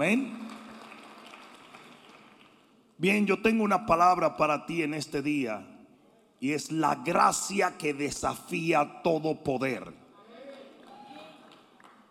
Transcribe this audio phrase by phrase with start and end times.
[0.00, 0.32] Amén.
[2.98, 5.66] Bien, yo tengo una palabra para ti en este día
[6.38, 9.92] y es la gracia que desafía todo poder.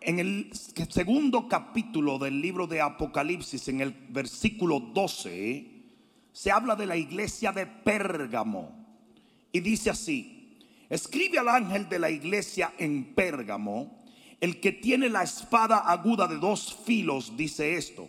[0.02, 5.66] En el segundo capítulo del libro de Apocalipsis, en el versículo 12,
[6.30, 8.86] se habla de la iglesia de Pérgamo
[9.50, 10.58] y dice así,
[10.90, 14.04] escribe al ángel de la iglesia en Pérgamo,
[14.40, 18.08] el que tiene la espada aguda de dos filos, dice esto,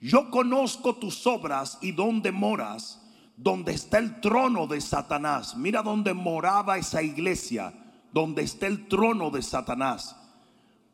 [0.00, 3.02] yo conozco tus obras y dónde moras,
[3.36, 5.56] donde está el trono de Satanás.
[5.56, 7.72] Mira dónde moraba esa iglesia,
[8.12, 10.16] donde está el trono de Satanás.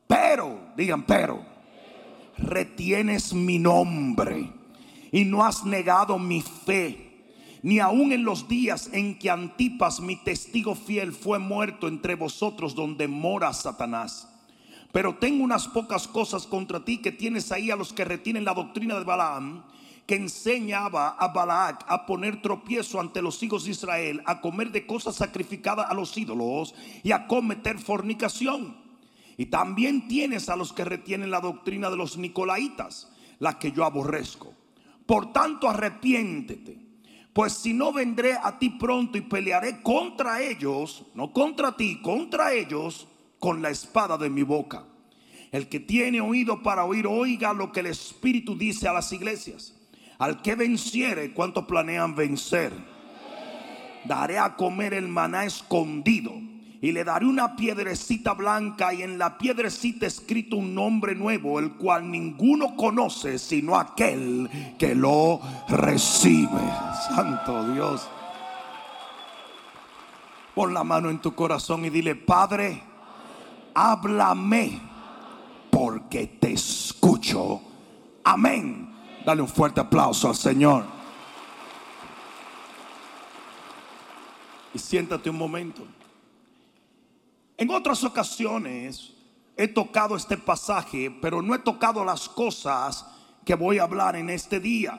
[0.06, 1.44] Pero, digan, pero,
[2.38, 4.50] retienes mi nombre
[5.10, 7.24] y no has negado mi fe,
[7.62, 12.74] ni aun en los días en que Antipas, mi testigo fiel, fue muerto entre vosotros
[12.74, 14.31] donde mora Satanás.
[14.92, 18.52] Pero tengo unas pocas cosas contra ti que tienes ahí a los que retienen la
[18.52, 19.64] doctrina de Balaam,
[20.06, 24.86] que enseñaba a Balac a poner tropiezo ante los hijos de Israel, a comer de
[24.86, 28.76] cosas sacrificadas a los ídolos y a cometer fornicación.
[29.38, 33.84] Y también tienes a los que retienen la doctrina de los nicolaitas, la que yo
[33.84, 34.52] aborrezco.
[35.06, 36.78] Por tanto, arrepiéntete.
[37.32, 42.52] Pues si no vendré a ti pronto y pelearé contra ellos, no contra ti, contra
[42.52, 43.08] ellos,
[43.42, 44.84] con la espada de mi boca.
[45.50, 49.74] El que tiene oído para oír, oiga lo que el Espíritu dice a las iglesias.
[50.18, 52.72] Al que venciere, ¿cuántos planean vencer?
[54.04, 56.32] Daré a comer el maná escondido
[56.80, 61.72] y le daré una piedrecita blanca y en la piedrecita escrito un nombre nuevo, el
[61.72, 66.60] cual ninguno conoce sino aquel que lo recibe.
[67.08, 68.08] Santo Dios.
[70.54, 72.91] Pon la mano en tu corazón y dile, Padre,
[73.74, 74.80] háblame
[75.70, 77.60] porque te escucho.
[78.24, 78.94] Amén.
[79.24, 80.84] Dale un fuerte aplauso al Señor.
[84.74, 85.86] Y siéntate un momento.
[87.56, 89.12] En otras ocasiones
[89.56, 93.06] he tocado este pasaje, pero no he tocado las cosas
[93.44, 94.98] que voy a hablar en este día.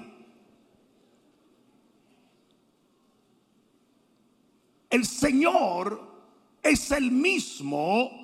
[4.90, 6.14] El Señor
[6.62, 8.23] es el mismo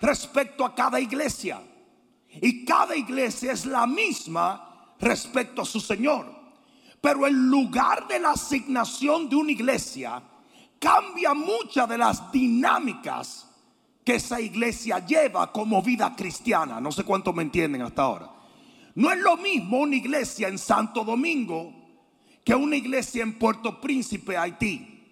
[0.00, 1.62] respecto a cada iglesia.
[2.40, 6.26] Y cada iglesia es la misma respecto a su Señor.
[7.00, 10.22] Pero el lugar de la asignación de una iglesia
[10.78, 13.48] cambia muchas de las dinámicas
[14.04, 16.80] que esa iglesia lleva como vida cristiana.
[16.80, 18.30] No sé cuánto me entienden hasta ahora.
[18.94, 21.72] No es lo mismo una iglesia en Santo Domingo
[22.44, 25.04] que una iglesia en Puerto Príncipe, Haití.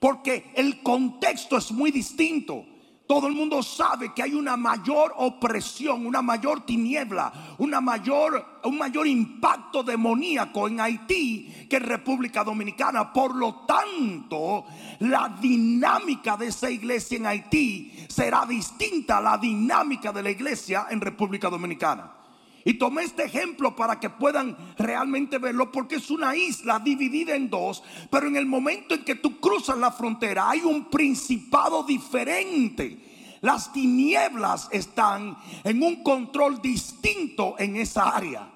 [0.00, 2.64] Porque el contexto es muy distinto.
[3.08, 8.76] Todo el mundo sabe que hay una mayor opresión, una mayor tiniebla, una mayor, un
[8.76, 13.10] mayor impacto demoníaco en Haití que en República Dominicana.
[13.10, 14.66] Por lo tanto,
[14.98, 20.88] la dinámica de esa iglesia en Haití será distinta a la dinámica de la iglesia
[20.90, 22.17] en República Dominicana.
[22.64, 27.48] Y tomé este ejemplo para que puedan realmente verlo porque es una isla dividida en
[27.48, 33.36] dos, pero en el momento en que tú cruzas la frontera hay un principado diferente.
[33.40, 38.50] Las tinieblas están en un control distinto en esa área.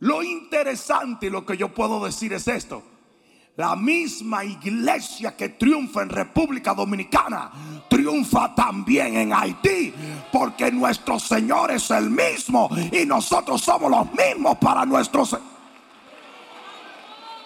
[0.00, 2.91] Lo interesante y lo que yo puedo decir es esto.
[3.56, 7.50] La misma iglesia que triunfa en República Dominicana
[7.86, 9.92] triunfa también en Haití.
[10.32, 15.36] Porque nuestro Señor es el mismo y nosotros somos los mismos para nuestros.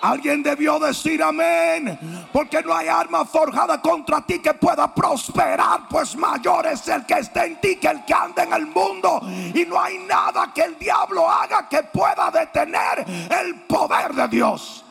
[0.01, 1.99] Alguien debió decir amén.
[2.33, 5.89] Porque no hay arma forjada contra ti que pueda prosperar.
[5.91, 9.23] Pues mayor es el que está en ti que el que anda en el mundo.
[9.53, 14.86] Y no hay nada que el diablo haga que pueda detener el poder de Dios.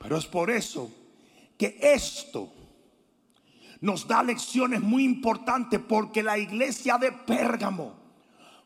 [0.00, 0.90] Pero es por eso
[1.58, 2.50] que esto
[3.82, 7.94] nos da lecciones muy importantes porque la iglesia de Pérgamo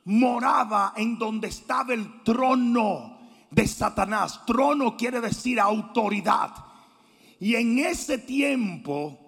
[0.05, 3.19] moraba en donde estaba el trono
[3.51, 4.47] de Satanás.
[4.47, 6.53] Trono quiere decir autoridad.
[7.41, 9.19] Y en ese tiempo,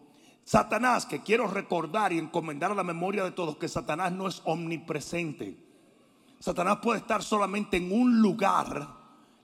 [0.45, 4.43] Satanás, que quiero recordar y encomendar a la memoria de todos, que Satanás no es
[4.45, 5.57] omnipresente.
[6.39, 8.95] Satanás puede estar solamente en un lugar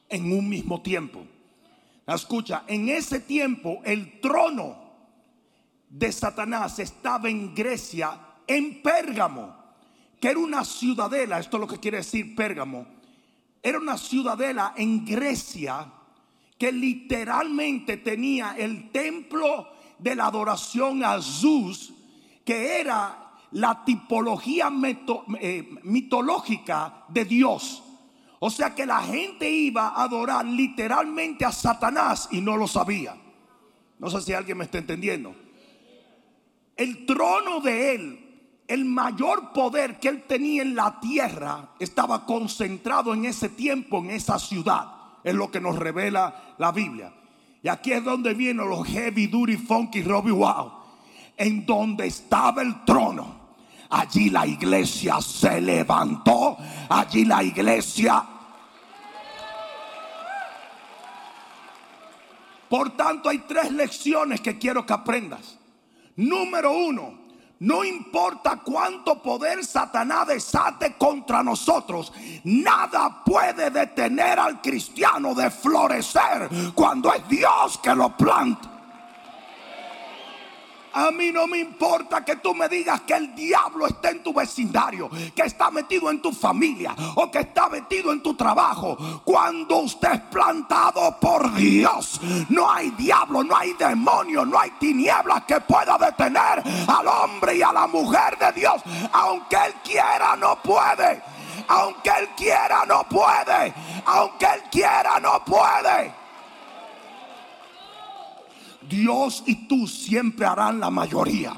[0.08, 1.26] en un mismo tiempo.
[2.06, 4.76] Escucha, en ese tiempo el trono
[5.88, 9.54] de Satanás estaba en Grecia, en Pérgamo,
[10.18, 12.86] que era una ciudadela, esto es lo que quiere decir Pérgamo,
[13.62, 15.86] era una ciudadela en Grecia
[16.58, 19.68] que literalmente tenía el templo
[19.98, 21.92] de la adoración a Zeus,
[22.44, 24.70] que era la tipología
[25.40, 27.82] eh, mitológica de Dios.
[28.44, 33.14] O sea que la gente iba a adorar literalmente a Satanás y no lo sabía.
[34.00, 35.32] No sé si alguien me está entendiendo.
[36.76, 43.14] El trono de él, el mayor poder que él tenía en la tierra, estaba concentrado
[43.14, 44.88] en ese tiempo, en esa ciudad.
[45.22, 47.14] Es lo que nos revela la Biblia.
[47.62, 50.72] Y aquí es donde vienen los heavy, duty, funky, Robbie Wow.
[51.36, 53.41] En donde estaba el trono.
[53.92, 56.56] Allí la iglesia se levantó.
[56.88, 58.26] Allí la iglesia
[62.72, 65.58] Por tanto, hay tres lecciones que quiero que aprendas.
[66.16, 67.18] Número uno,
[67.58, 72.10] no importa cuánto poder Satanás desate contra nosotros,
[72.44, 78.71] nada puede detener al cristiano de florecer cuando es Dios que lo planta.
[80.94, 84.32] A mí no me importa que tú me digas que el diablo está en tu
[84.32, 88.96] vecindario, que está metido en tu familia o que está metido en tu trabajo.
[89.24, 95.44] Cuando usted es plantado por Dios, no hay diablo, no hay demonio, no hay tinieblas
[95.44, 98.82] que pueda detener al hombre y a la mujer de Dios.
[99.12, 101.22] Aunque él quiera, no puede.
[101.68, 103.72] Aunque él quiera, no puede.
[104.06, 106.21] Aunque él quiera, no puede.
[108.88, 111.56] Dios y tú siempre harán la mayoría.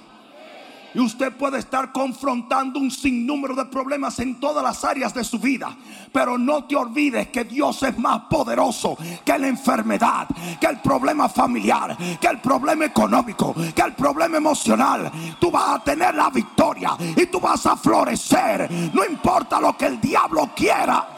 [0.94, 5.41] Y usted puede estar confrontando un sinnúmero de problemas en todas las áreas de su
[5.41, 5.76] vida.
[6.12, 10.29] Pero no te olvides que Dios es más poderoso que la enfermedad,
[10.61, 15.11] que el problema familiar, que el problema económico, que el problema emocional.
[15.41, 18.70] Tú vas a tener la victoria y tú vas a florecer.
[18.94, 21.14] No importa lo que el diablo quiera.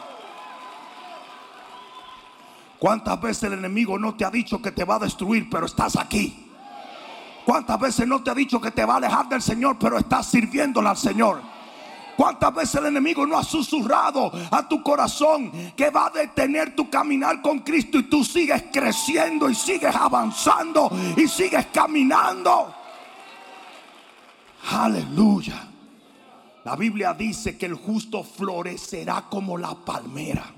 [2.79, 5.95] ¿Cuántas veces el enemigo no te ha dicho que te va a destruir, pero estás
[5.95, 6.51] aquí?
[7.43, 10.27] ¿Cuántas veces no te ha dicho que te va a alejar del Señor, pero estás
[10.27, 11.41] sirviéndole al Señor?
[12.15, 16.89] ¿Cuántas veces el enemigo no ha susurrado a tu corazón que va a detener tu
[16.89, 22.73] caminar con Cristo y tú sigues creciendo y sigues avanzando y sigues caminando?
[24.71, 25.67] Aleluya.
[26.65, 30.56] La Biblia dice que el justo florecerá como la palmera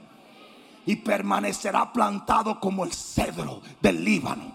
[0.86, 4.52] y permanecerá plantado como el cedro del Líbano.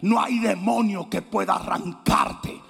[0.00, 2.60] No hay demonio que pueda arrancarte.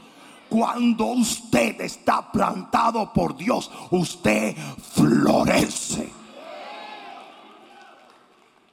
[0.48, 4.56] Cuando usted está plantado por Dios, usted
[4.94, 6.10] florece.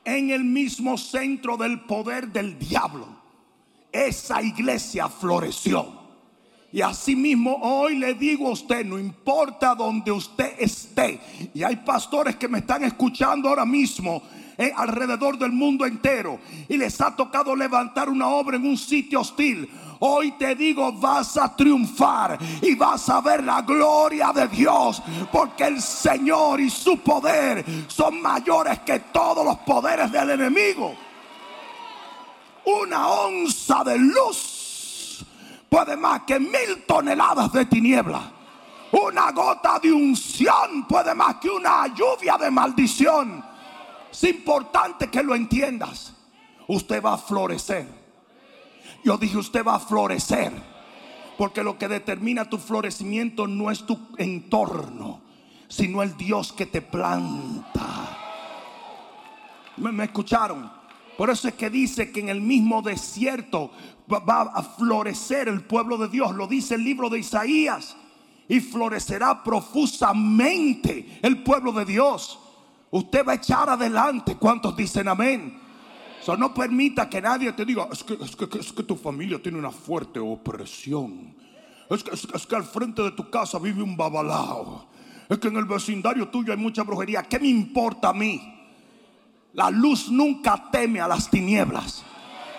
[0.06, 3.08] En el mismo centro del poder del diablo,
[3.92, 6.05] esa iglesia floreció.
[6.72, 11.22] Y asimismo hoy le digo a usted, no importa donde usted esté,
[11.54, 14.22] y hay pastores que me están escuchando ahora mismo
[14.58, 19.22] eh, alrededor del mundo entero, y les ha tocado levantar una obra en un sitio
[19.22, 19.70] hostil.
[20.00, 25.02] Hoy te digo, vas a triunfar y vas a ver la gloria de Dios,
[25.32, 30.94] porque el Señor y su poder son mayores que todos los poderes del enemigo.
[32.66, 34.55] Una onza de luz
[35.76, 38.32] puede más que mil toneladas de tiniebla.
[38.94, 43.44] Una gota de unción puede más que una lluvia de maldición.
[44.10, 46.14] Es importante que lo entiendas.
[46.70, 47.90] Usted va a florecer.
[49.04, 50.54] Yo dije, usted va a florecer.
[51.38, 55.20] Porque lo que determina tu florecimiento no es tu entorno,
[55.68, 58.18] sino el Dios que te planta.
[59.76, 60.72] ¿Me, me escucharon?
[61.18, 63.72] Por eso es que dice que en el mismo desierto
[64.10, 66.36] va a florecer el pueblo de Dios.
[66.36, 67.96] Lo dice el libro de Isaías.
[68.48, 72.40] Y florecerá profusamente el pueblo de Dios.
[72.92, 74.36] Usted va a echar adelante.
[74.36, 75.60] ¿Cuántos dicen amén?
[76.22, 78.36] So, no permita que nadie te diga, es que, es,
[78.72, 81.36] que, tu familia tiene una fuerte opresión.
[81.90, 84.88] Es que, es que al frente de tu casa vive un babalao.
[85.30, 87.24] Es que en el vecindario tuyo hay mucha brujería.
[87.24, 88.42] ¿Qué me importa a mí?
[89.54, 92.04] La luz nunca teme a las tinieblas.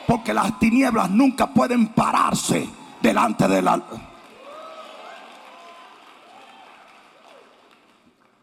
[0.06, 2.68] Porque las tinieblas nunca pueden pararse
[3.02, 3.82] delante de la...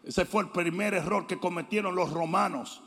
[0.04, 2.82] Ese fue el primer error que cometieron los romanos.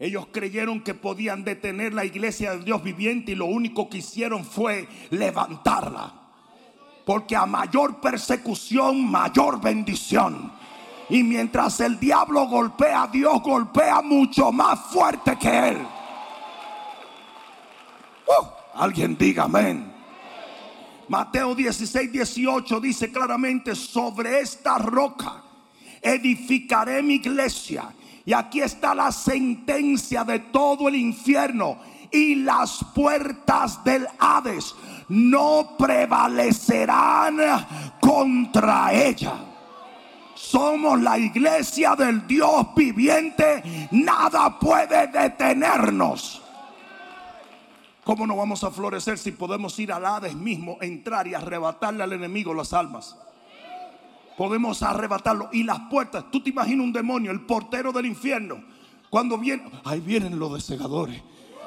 [0.00, 4.44] Ellos creyeron que podían detener la iglesia de Dios viviente y lo único que hicieron
[4.44, 6.12] fue levantarla.
[7.06, 10.50] Porque a mayor persecución, mayor bendición.
[11.08, 15.78] Y mientras el diablo golpea, Dios golpea mucho más fuerte que él.
[18.74, 19.92] Alguien diga amén.
[21.08, 25.42] Mateo 16, 18 dice claramente, sobre esta roca
[26.00, 27.92] edificaré mi iglesia.
[28.24, 31.78] Y aquí está la sentencia de todo el infierno.
[32.10, 34.74] Y las puertas del Hades
[35.08, 37.38] no prevalecerán
[38.00, 39.32] contra ella
[40.34, 43.88] Somos la iglesia del Dios viviente.
[43.92, 46.41] Nada puede detenernos.
[48.04, 52.12] ¿Cómo no vamos a florecer si podemos ir al Hades mismo, entrar y arrebatarle al
[52.12, 53.16] enemigo las almas?
[54.36, 55.50] Podemos arrebatarlo.
[55.52, 58.64] Y las puertas, tú te imaginas un demonio, el portero del infierno.
[59.08, 61.22] Cuando viene, ahí vienen los desegadores.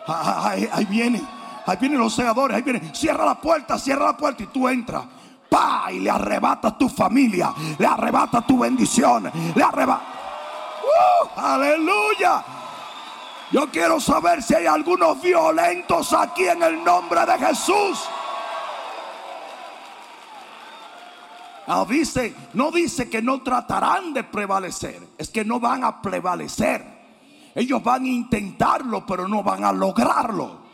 [0.08, 1.26] Ahí, ahí vienen,
[1.66, 2.94] ahí vienen los segadores, ahí vienen.
[2.94, 5.06] Cierra la puerta, cierra la puerta y tú entras.
[5.50, 10.04] Pa, y le arrebata tu familia, le arrebata tu bendición, le arrebata.
[10.84, 11.40] ¡Uh!
[11.40, 12.44] aleluya.
[13.52, 18.04] Yo quiero saber si hay algunos violentos aquí en el nombre de Jesús.
[21.68, 26.86] No dice, no dice que no tratarán de prevalecer, es que no van a prevalecer.
[27.54, 30.66] Ellos van a intentarlo, pero no van a lograrlo.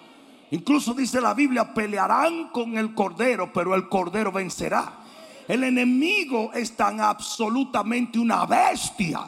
[0.52, 4.94] Incluso dice la Biblia, pelearán con el cordero, pero el cordero vencerá.
[5.48, 9.22] El enemigo es tan absolutamente una bestia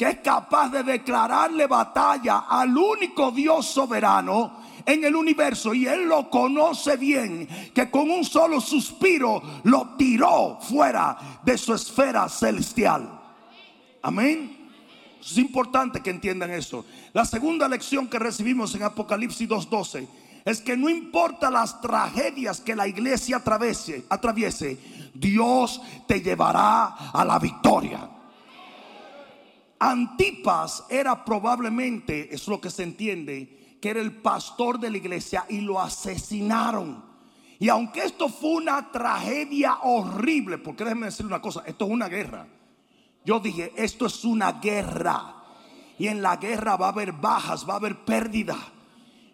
[0.00, 4.50] que es capaz de declararle batalla al único Dios soberano
[4.86, 10.58] en el universo y él lo conoce bien, que con un solo suspiro lo tiró
[10.58, 13.10] fuera de su esfera celestial.
[14.00, 14.70] Amén.
[15.20, 16.86] Es importante que entiendan eso.
[17.12, 20.08] La segunda lección que recibimos en Apocalipsis 2.12
[20.46, 24.78] es que no importa las tragedias que la iglesia atraviese, atraviese,
[25.12, 25.78] Dios
[26.08, 28.08] te llevará a la victoria.
[29.80, 35.46] Antipas era probablemente, es lo que se entiende, que era el pastor de la iglesia
[35.48, 37.02] y lo asesinaron.
[37.58, 42.08] Y aunque esto fue una tragedia horrible, porque déjenme decir una cosa, esto es una
[42.08, 42.46] guerra.
[43.24, 45.36] Yo dije, esto es una guerra.
[45.98, 48.56] Y en la guerra va a haber bajas, va a haber pérdida.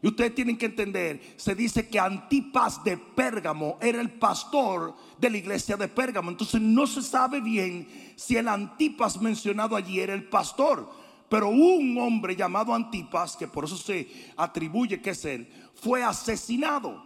[0.09, 5.37] Ustedes tienen que entender, se dice que Antipas de Pérgamo era el pastor de la
[5.37, 6.31] iglesia de Pérgamo.
[6.31, 10.89] Entonces no se sabe bien si el Antipas mencionado allí era el pastor.
[11.29, 17.05] Pero un hombre llamado Antipas, que por eso se atribuye que es él, fue asesinado.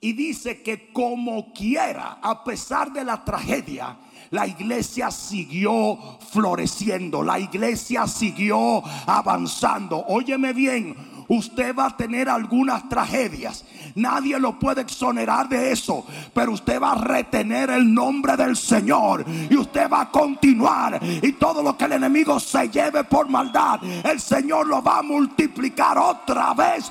[0.00, 3.96] Y dice que como quiera, a pesar de la tragedia,
[4.30, 10.04] la iglesia siguió floreciendo, la iglesia siguió avanzando.
[10.08, 10.94] Óyeme bien,
[11.28, 13.64] usted va a tener algunas tragedias.
[13.94, 16.04] Nadie lo puede exonerar de eso.
[16.34, 19.24] Pero usted va a retener el nombre del Señor.
[19.50, 21.00] Y usted va a continuar.
[21.02, 25.02] Y todo lo que el enemigo se lleve por maldad, el Señor lo va a
[25.02, 26.90] multiplicar otra vez.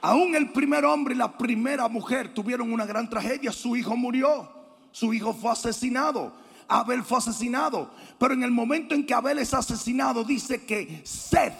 [0.00, 3.50] Aún el primer hombre y la primera mujer tuvieron una gran tragedia.
[3.52, 4.50] Su hijo murió.
[4.92, 6.43] Su hijo fue asesinado.
[6.68, 7.90] Abel fue asesinado.
[8.18, 11.54] Pero en el momento en que Abel es asesinado, dice que Seth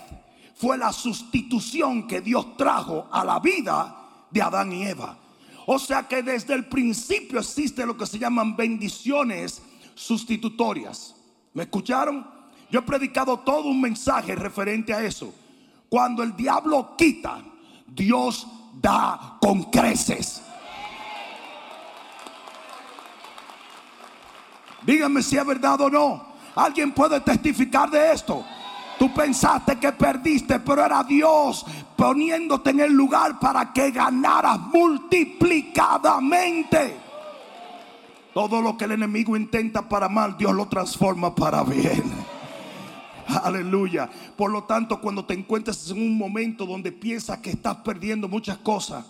[0.55, 3.97] fue la sustitución que Dios trajo a la vida
[4.31, 5.19] de Adán y Eva.
[5.67, 9.63] O sea que desde el principio existe lo que se llaman bendiciones
[9.95, 11.15] sustitutorias.
[11.55, 12.27] ¿Me escucharon?
[12.71, 15.33] Yo he predicado todo un mensaje referente a eso.
[15.89, 17.43] Cuando el diablo quita,
[17.87, 18.47] Dios
[18.81, 20.43] da con creces.
[24.87, 26.35] Díganme si es verdad o no.
[26.55, 28.45] Alguien puede testificar de esto.
[28.99, 36.97] Tú pensaste que perdiste, pero era Dios poniéndote en el lugar para que ganaras multiplicadamente.
[38.33, 42.03] Todo lo que el enemigo intenta para mal, Dios lo transforma para bien.
[43.43, 44.11] Aleluya.
[44.37, 48.59] Por lo tanto, cuando te encuentres en un momento donde piensas que estás perdiendo muchas
[48.59, 49.05] cosas,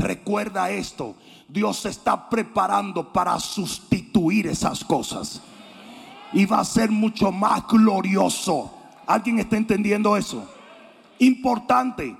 [0.00, 1.14] recuerda esto.
[1.48, 5.40] Dios se está preparando para sustituir esas cosas.
[6.32, 8.72] Y va a ser mucho más glorioso.
[9.06, 10.48] ¿Alguien está entendiendo eso?
[11.18, 12.16] Importante.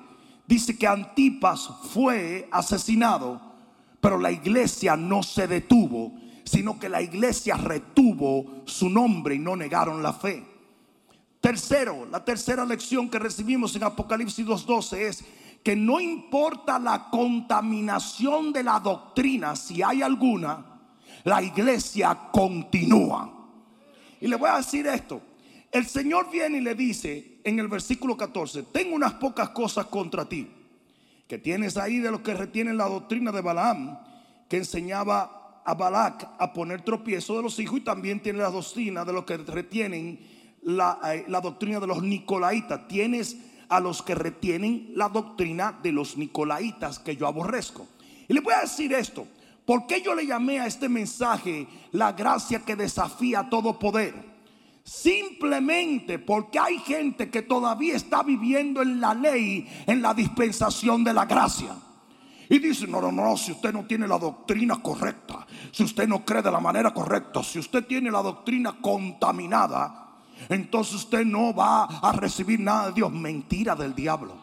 [0.46, 3.40] Dice que Antipas fue asesinado,
[4.00, 6.12] pero la iglesia no se detuvo,
[6.44, 10.44] sino que la iglesia retuvo su nombre y no negaron la fe.
[11.40, 15.24] Tercero, la tercera lección que recibimos en Apocalipsis 2.12 es
[15.62, 20.64] que no importa la contaminación de la doctrina, si hay alguna,
[21.24, 23.48] la iglesia continúa.
[24.20, 25.20] Y le voy a decir esto.
[25.70, 30.28] El Señor viene y le dice en el versículo 14, tengo unas pocas cosas contra
[30.28, 30.50] ti,
[31.28, 33.98] que tienes ahí de los que retienen la doctrina de Balaam,
[34.48, 39.04] que enseñaba a Balac a poner tropiezo de los hijos y también tiene la doctrina
[39.04, 40.18] de los que retienen
[40.62, 42.88] la, eh, la doctrina de los Nicolaitas.
[42.88, 43.36] Tienes
[43.70, 47.86] a los que retienen la doctrina de los Nicolaitas que yo aborrezco.
[48.28, 49.26] Y le voy a decir esto,
[49.64, 54.14] ¿por qué yo le llamé a este mensaje la gracia que desafía todo poder?
[54.82, 61.14] Simplemente porque hay gente que todavía está viviendo en la ley, en la dispensación de
[61.14, 61.76] la gracia.
[62.48, 66.24] Y dice, no, no, no, si usted no tiene la doctrina correcta, si usted no
[66.24, 69.99] cree de la manera correcta, si usted tiene la doctrina contaminada,
[70.48, 73.12] entonces usted no va a recibir nada de Dios.
[73.12, 74.34] Mentira del diablo.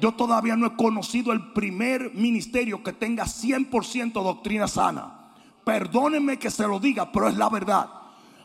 [0.00, 5.32] Yo todavía no he conocido el primer ministerio que tenga 100% doctrina sana.
[5.64, 7.88] Perdónenme que se lo diga, pero es la verdad.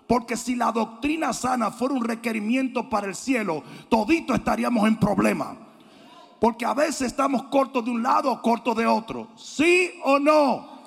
[0.07, 5.55] Porque si la doctrina sana fuera un requerimiento para el cielo, todito estaríamos en problema.
[6.39, 9.27] Porque a veces estamos cortos de un lado o cortos de otro.
[9.35, 10.81] ¿Sí o no?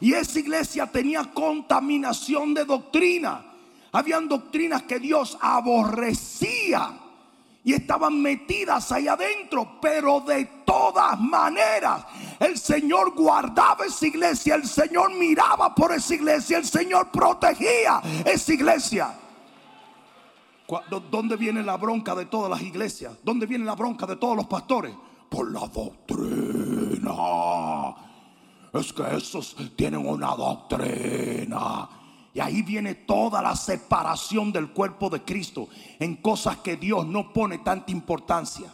[0.00, 3.44] Y esa iglesia tenía contaminación de doctrina.
[3.92, 6.98] Habían doctrinas que Dios aborrecía
[7.62, 12.06] y estaban metidas ahí adentro, pero de todas maneras
[12.38, 18.52] el Señor guardaba esa iglesia, el Señor miraba por esa iglesia, el Señor protegía esa
[18.54, 19.14] iglesia.
[21.10, 23.14] ¿Dónde viene la bronca de todas las iglesias?
[23.22, 24.94] ¿Dónde viene la bronca de todos los pastores?
[25.28, 27.12] Por la doctrina.
[28.72, 31.88] Es que esos tienen una doctrina.
[32.32, 35.68] Y ahí viene toda la separación del cuerpo de Cristo
[35.98, 38.72] en cosas que Dios no pone tanta importancia.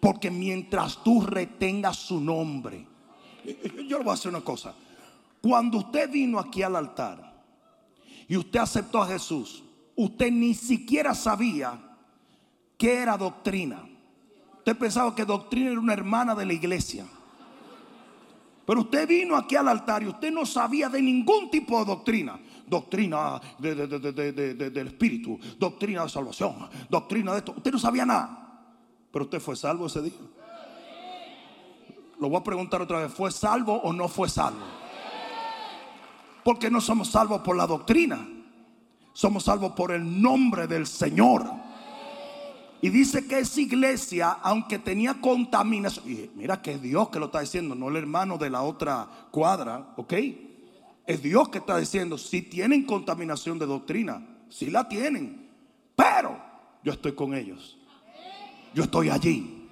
[0.00, 2.86] Porque mientras tú retengas su nombre,
[3.88, 4.74] yo le voy a hacer una cosa.
[5.40, 7.42] Cuando usted vino aquí al altar
[8.28, 9.64] y usted aceptó a Jesús,
[9.96, 11.80] usted ni siquiera sabía
[12.76, 13.88] qué era doctrina.
[14.58, 17.06] Usted pensaba que doctrina era una hermana de la iglesia.
[18.66, 22.38] Pero usted vino aquí al altar y usted no sabía de ningún tipo de doctrina.
[22.68, 27.54] Doctrina del Espíritu, doctrina de salvación, doctrina de esto.
[27.56, 28.44] Usted no sabía nada.
[29.10, 30.12] Pero usted fue salvo ese día.
[32.20, 34.64] Lo voy a preguntar otra vez, ¿fue salvo o no fue salvo?
[36.44, 38.26] Porque no somos salvos por la doctrina.
[39.12, 41.44] Somos salvos por el nombre del Señor.
[42.80, 47.40] Y dice que esa iglesia, aunque tenía contaminación, mira que es Dios que lo está
[47.40, 50.14] diciendo, no el hermano de la otra cuadra, ¿ok?
[51.08, 55.48] Es Dios que está diciendo, si tienen contaminación de doctrina, si la tienen,
[55.96, 56.38] pero
[56.84, 57.78] yo estoy con ellos.
[58.74, 59.70] Yo estoy allí.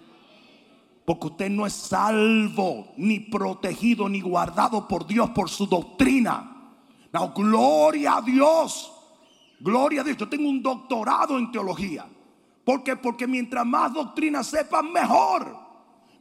[1.05, 6.73] Porque usted no es salvo, ni protegido, ni guardado por Dios por su doctrina.
[7.13, 8.91] No, gloria a Dios.
[9.61, 10.17] Gloria a Dios.
[10.17, 12.07] Yo tengo un doctorado en teología.
[12.65, 12.97] ¿Por qué?
[12.97, 15.55] Porque mientras más doctrina sepan, mejor.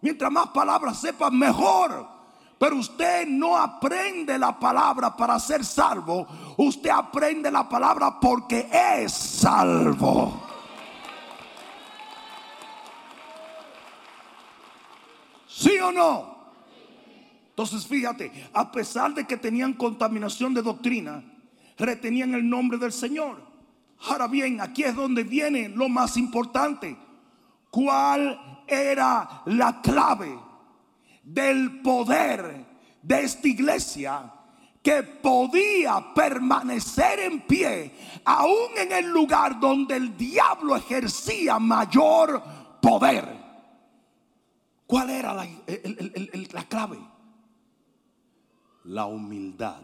[0.01, 2.14] Mientras más palabras sepan, mejor.
[2.57, 6.25] Pero usted no aprende la palabra para ser salvo.
[6.57, 10.41] Usted aprende la palabra porque es salvo.
[15.47, 16.35] ¿Sí o no?
[17.49, 21.23] Entonces fíjate, a pesar de que tenían contaminación de doctrina,
[21.77, 23.41] retenían el nombre del Señor.
[24.09, 26.97] Ahora bien, aquí es donde viene lo más importante.
[27.69, 30.44] ¿Cuál era la clave
[31.25, 32.65] del poder
[33.01, 34.31] de esta iglesia
[34.81, 37.91] que podía permanecer en pie
[38.23, 42.43] aún en el lugar donde el diablo ejercía mayor
[42.79, 43.43] poder?
[44.85, 45.47] ¿Cuál era la,
[46.51, 46.99] la clave?
[48.83, 49.81] La humildad.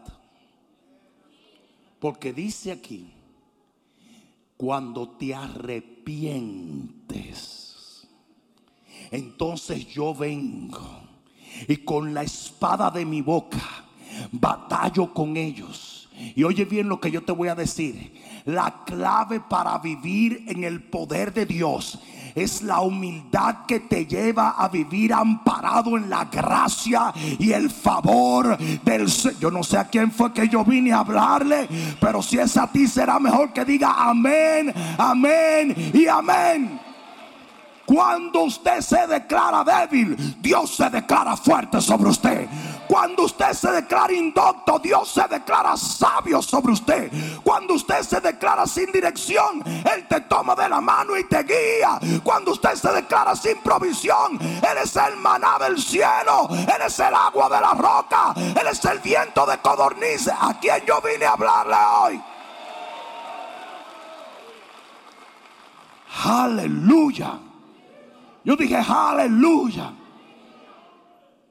[2.00, 3.12] Porque dice aquí,
[4.56, 8.08] cuando te arrepientes,
[9.10, 11.11] entonces yo vengo
[11.68, 13.60] y con la espada de mi boca
[14.32, 16.10] batallo con ellos.
[16.36, 18.14] Y oye bien lo que yo te voy a decir.
[18.46, 22.00] La clave para vivir en el poder de Dios
[22.36, 28.58] es la humildad que te lleva a vivir amparado en la gracia y el favor
[28.58, 29.40] del Señor.
[29.40, 31.68] Yo no sé a quién fue que yo vine a hablarle,
[32.00, 36.91] pero si es a ti será mejor que diga amén, amén y amén.
[37.92, 42.48] Cuando usted se declara débil, Dios se declara fuerte sobre usted.
[42.88, 47.12] Cuando usted se declara indocto, Dios se declara sabio sobre usted.
[47.44, 52.00] Cuando usted se declara sin dirección, Él te toma de la mano y te guía.
[52.24, 56.48] Cuando usted se declara sin provisión, Él es el maná del cielo.
[56.50, 58.34] Él es el agua de la roca.
[58.38, 60.34] Él es el viento de codornices.
[60.40, 62.22] A quien yo vine a hablarle hoy.
[66.24, 67.51] Aleluya.
[68.44, 69.94] Yo dije, aleluya.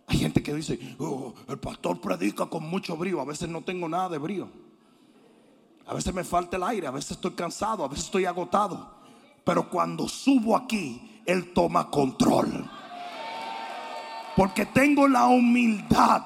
[0.06, 3.20] Hay gente que dice, oh, el pastor predica con mucho brío.
[3.20, 4.48] A veces no tengo nada de brío.
[5.86, 8.94] A veces me falta el aire, a veces estoy cansado, a veces estoy agotado.
[9.44, 12.68] Pero cuando subo aquí, Él toma control.
[14.36, 16.22] Porque tengo la humildad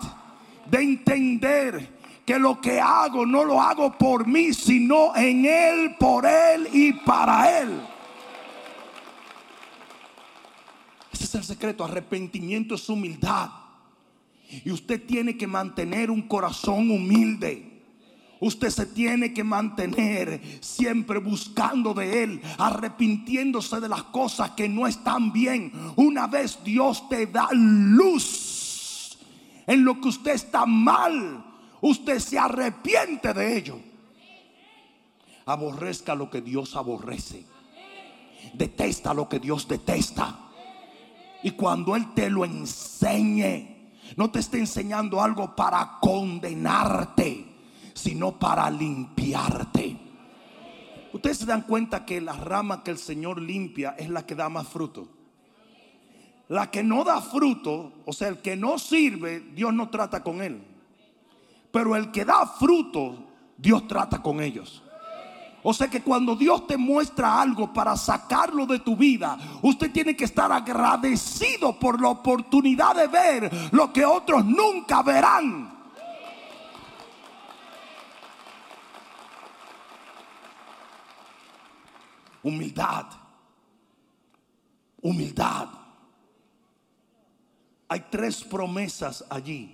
[0.66, 6.24] de entender que lo que hago no lo hago por mí, sino en Él, por
[6.24, 7.93] Él y para Él.
[11.24, 11.84] Ese es el secreto.
[11.84, 13.48] Arrepentimiento es humildad.
[14.62, 17.82] Y usted tiene que mantener un corazón humilde.
[18.40, 24.87] Usted se tiene que mantener siempre buscando de Él, arrepintiéndose de las cosas que no
[24.87, 25.72] están bien.
[25.96, 29.16] Una vez Dios te da luz
[29.66, 31.42] en lo que usted está mal,
[31.80, 33.80] usted se arrepiente de ello.
[35.46, 37.46] Aborrezca lo que Dios aborrece.
[38.52, 40.43] Detesta lo que Dios detesta.
[41.44, 47.54] Y cuando Él te lo enseñe, no te esté enseñando algo para condenarte
[47.94, 49.96] sino para limpiarte.
[51.12, 54.48] Ustedes se dan cuenta que la rama que el Señor limpia es la que da
[54.48, 55.09] más fruto.
[56.48, 60.42] La que no da fruto, o sea, el que no sirve, Dios no trata con
[60.42, 60.62] él.
[61.70, 63.24] Pero el que da fruto,
[63.57, 64.83] Dios trata con ellos.
[65.66, 70.14] O sea que cuando Dios te muestra algo para sacarlo de tu vida, usted tiene
[70.14, 75.72] que estar agradecido por la oportunidad de ver lo que otros nunca verán.
[82.42, 83.07] Humildad.
[85.00, 85.68] Humildad.
[87.88, 89.73] Hay tres promesas allí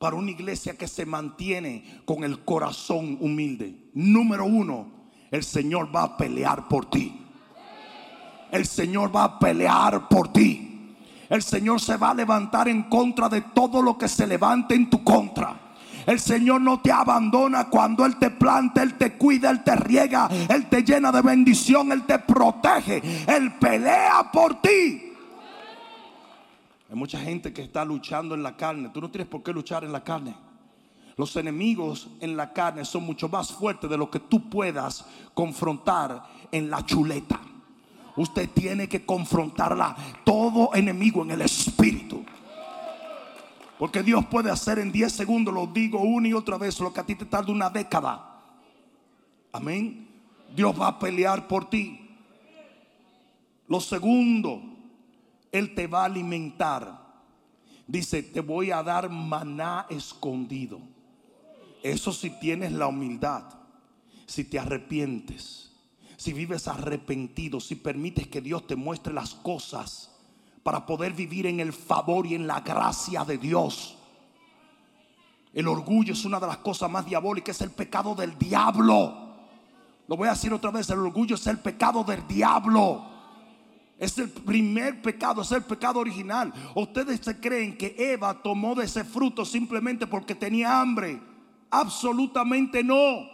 [0.00, 3.90] para una iglesia que se mantiene con el corazón humilde.
[3.92, 4.86] Número uno,
[5.30, 7.20] el Señor va a pelear por ti.
[8.50, 10.96] El Señor va a pelear por ti.
[11.28, 14.88] El Señor se va a levantar en contra de todo lo que se levante en
[14.88, 15.74] tu contra.
[16.06, 20.30] El Señor no te abandona cuando Él te planta, Él te cuida, Él te riega,
[20.48, 25.09] Él te llena de bendición, Él te protege, Él pelea por ti.
[26.90, 28.88] Hay mucha gente que está luchando en la carne.
[28.88, 30.34] Tú no tienes por qué luchar en la carne.
[31.16, 36.24] Los enemigos en la carne son mucho más fuertes de lo que tú puedas confrontar
[36.50, 37.40] en la chuleta.
[38.16, 42.24] Usted tiene que confrontarla todo enemigo en el espíritu.
[43.78, 47.00] Porque Dios puede hacer en 10 segundos, lo digo una y otra vez, lo que
[47.00, 48.42] a ti te tarda una década.
[49.52, 50.08] Amén.
[50.54, 52.00] Dios va a pelear por ti.
[53.68, 54.60] Lo segundo,
[55.52, 57.00] Él te va a alimentar.
[57.86, 60.80] Dice, te voy a dar maná escondido.
[61.82, 63.44] Eso si tienes la humildad,
[64.26, 65.72] si te arrepientes,
[66.16, 70.10] si vives arrepentido, si permites que Dios te muestre las cosas
[70.62, 73.96] para poder vivir en el favor y en la gracia de Dios.
[75.52, 79.30] El orgullo es una de las cosas más diabólicas, es el pecado del diablo.
[80.06, 83.09] Lo voy a decir otra vez, el orgullo es el pecado del diablo.
[84.00, 86.54] Es el primer pecado, es el pecado original.
[86.74, 91.20] Ustedes se creen que Eva tomó de ese fruto simplemente porque tenía hambre.
[91.68, 93.28] Absolutamente no.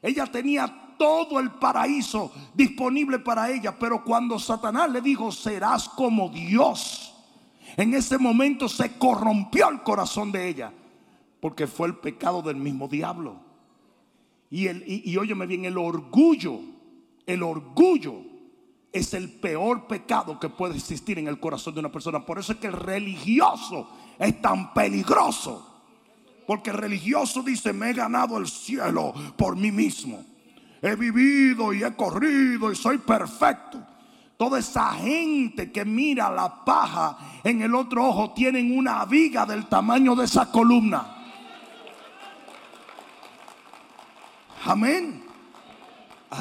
[0.00, 3.76] Ella tenía todo el paraíso disponible para ella.
[3.76, 7.12] Pero cuando Satanás le dijo, serás como Dios,
[7.76, 10.72] en ese momento se corrompió el corazón de ella.
[11.40, 13.34] Porque fue el pecado del mismo diablo.
[14.48, 16.60] Y, el, y, óyeme bien, el orgullo,
[17.26, 18.33] el orgullo
[18.94, 22.24] es el peor pecado que puede existir en el corazón de una persona.
[22.24, 25.70] Por eso es que el religioso es tan peligroso.
[26.46, 30.24] Porque el religioso dice, me he ganado el cielo por mí mismo
[30.84, 33.82] he vivido y he corrido y soy perfecto.
[34.36, 39.66] Toda esa gente que mira la paja en el otro ojo tienen una viga del
[39.66, 41.06] tamaño de esa columna.
[44.66, 45.23] Amén.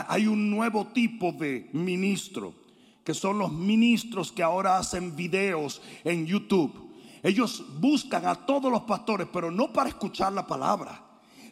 [0.07, 2.53] Hay un nuevo tipo de ministro,
[3.03, 6.73] que son los ministros que ahora hacen videos en YouTube.
[7.21, 11.03] Ellos buscan a todos los pastores, pero no para escuchar la palabra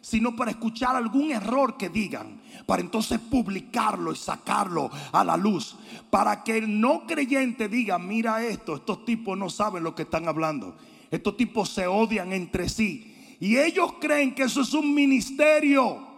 [0.02, 5.76] sino para escuchar algún error que digan, para entonces publicarlo y sacarlo a la luz,
[6.10, 10.26] para que el no creyente diga, mira esto, estos tipos no saben lo que están
[10.26, 10.76] hablando,
[11.10, 16.11] estos tipos se odian entre sí, y ellos creen que eso es un ministerio.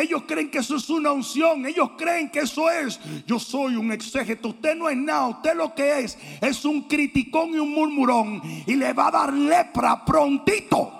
[0.00, 1.66] Ellos creen que eso es una unción.
[1.66, 3.00] Ellos creen que eso es.
[3.26, 4.48] Yo soy un exégeto.
[4.48, 5.28] Usted no es nada.
[5.28, 8.42] Usted lo que es es un criticón y un murmurón.
[8.66, 10.92] Y le va a dar lepra prontito.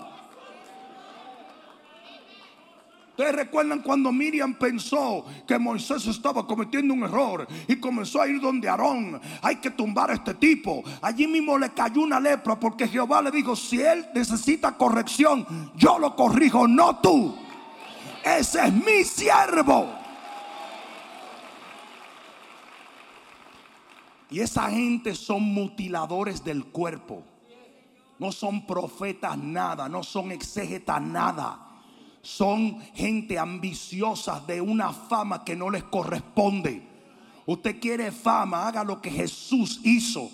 [3.16, 8.38] Ustedes recuerdan cuando Miriam pensó que Moisés estaba cometiendo un error y comenzó a ir
[8.38, 9.18] donde Aarón.
[9.40, 10.84] Hay que tumbar a este tipo.
[11.00, 15.98] Allí mismo le cayó una lepra porque Jehová le dijo, si él necesita corrección, yo
[15.98, 17.34] lo corrijo, no tú.
[18.26, 19.88] Ese es mi siervo.
[24.28, 27.22] Y esa gente son mutiladores del cuerpo.
[28.18, 31.66] No son profetas nada, no son exégetas nada
[32.26, 36.82] son gente ambiciosa de una fama que no les corresponde.
[37.46, 40.28] Usted quiere fama, haga lo que Jesús hizo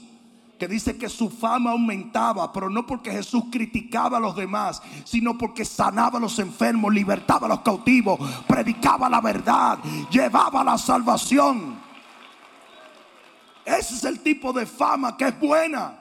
[0.62, 5.36] que dice que su fama aumentaba, pero no porque Jesús criticaba a los demás, sino
[5.36, 11.80] porque sanaba a los enfermos, libertaba a los cautivos, predicaba la verdad, llevaba la salvación.
[13.64, 15.98] Ese es el tipo de fama que es buena.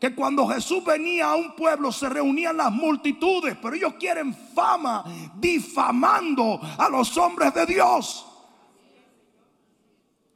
[0.00, 5.04] Que cuando Jesús venía a un pueblo se reunían las multitudes, pero ellos quieren fama
[5.34, 8.24] difamando a los hombres de Dios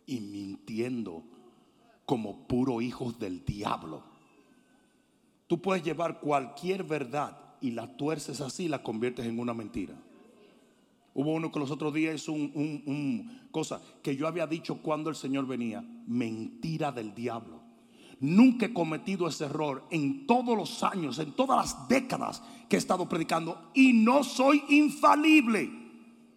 [0.05, 1.24] y mintiendo
[2.07, 4.03] como puro hijos del diablo.
[5.47, 9.95] Tú puedes llevar cualquier verdad y la tuerces así la conviertes en una mentira.
[11.15, 15.11] Hubo uno que los otros días hizo un, un, cosa que yo había dicho cuando
[15.11, 15.85] el Señor venía.
[16.07, 17.63] Mentira del diablo.
[18.19, 22.79] Nunca he cometido ese error en todos los años, en todas las décadas que he
[22.79, 23.71] estado predicando.
[23.75, 25.71] Y no soy infalible.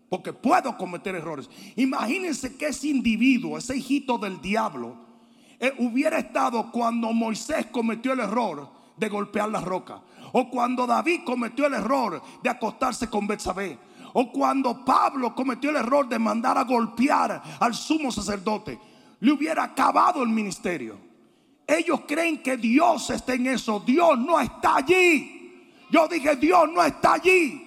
[0.10, 1.49] Porque puedo cometer errores.
[1.75, 5.07] Imagínense que ese individuo, ese hijito del diablo,
[5.60, 10.02] eh, hubiera estado cuando Moisés cometió el error de golpear la roca.
[10.34, 13.78] O cuando David cometió el error de acostarse con Betsabé.
[14.13, 18.80] O cuando Pablo cometió el error de mandar a golpear al sumo sacerdote.
[19.20, 20.98] Le hubiera acabado el ministerio.
[21.65, 23.80] Ellos creen que Dios está en eso.
[23.80, 25.74] Dios no está allí.
[25.89, 27.63] Yo dije, Dios no está allí.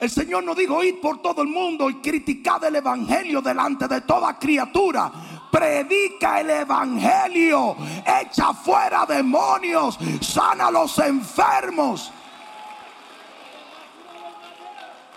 [0.00, 4.00] El Señor nos dijo, ir por todo el mundo y criticar el Evangelio delante de
[4.00, 5.12] toda criatura
[5.50, 12.12] predica el evangelio, echa fuera demonios, sana a los enfermos.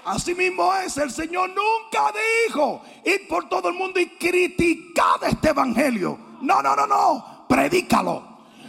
[0.06, 2.12] Así mismo es, el Señor nunca
[2.48, 6.20] dijo ir por todo el mundo y criticar este evangelio.
[6.42, 8.22] No, no, no, no, predícalo.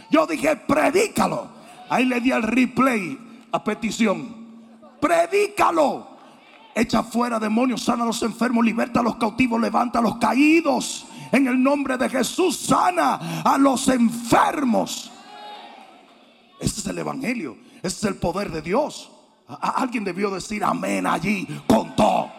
[0.09, 1.49] Yo dije, predícalo.
[1.89, 3.19] Ahí le di el replay
[3.51, 4.33] a petición.
[5.01, 6.15] Predícalo.
[6.73, 11.05] Echa fuera demonios, sana a los enfermos, liberta a los cautivos, levanta a los caídos.
[11.35, 15.11] En el nombre de Jesús sana a los enfermos.
[16.61, 17.57] Ese es el Evangelio.
[17.83, 19.11] Ese es el poder de Dios.
[19.45, 22.31] Alguien debió decir amén allí con todo.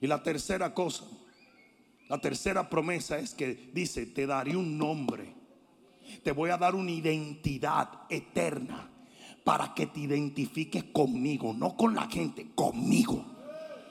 [0.00, 1.04] Y la tercera cosa,
[2.08, 5.32] la tercera promesa es que dice, te daré un nombre.
[6.24, 8.90] Te voy a dar una identidad eterna
[9.44, 13.39] para que te identifiques conmigo, no con la gente, conmigo.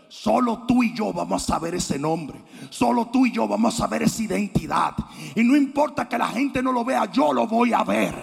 [0.10, 2.42] Solo tú y yo vamos a saber ese nombre.
[2.72, 4.96] Solo tú y yo vamos a saber esa identidad.
[5.36, 8.16] Y no importa que la gente no lo vea, yo lo voy a ver.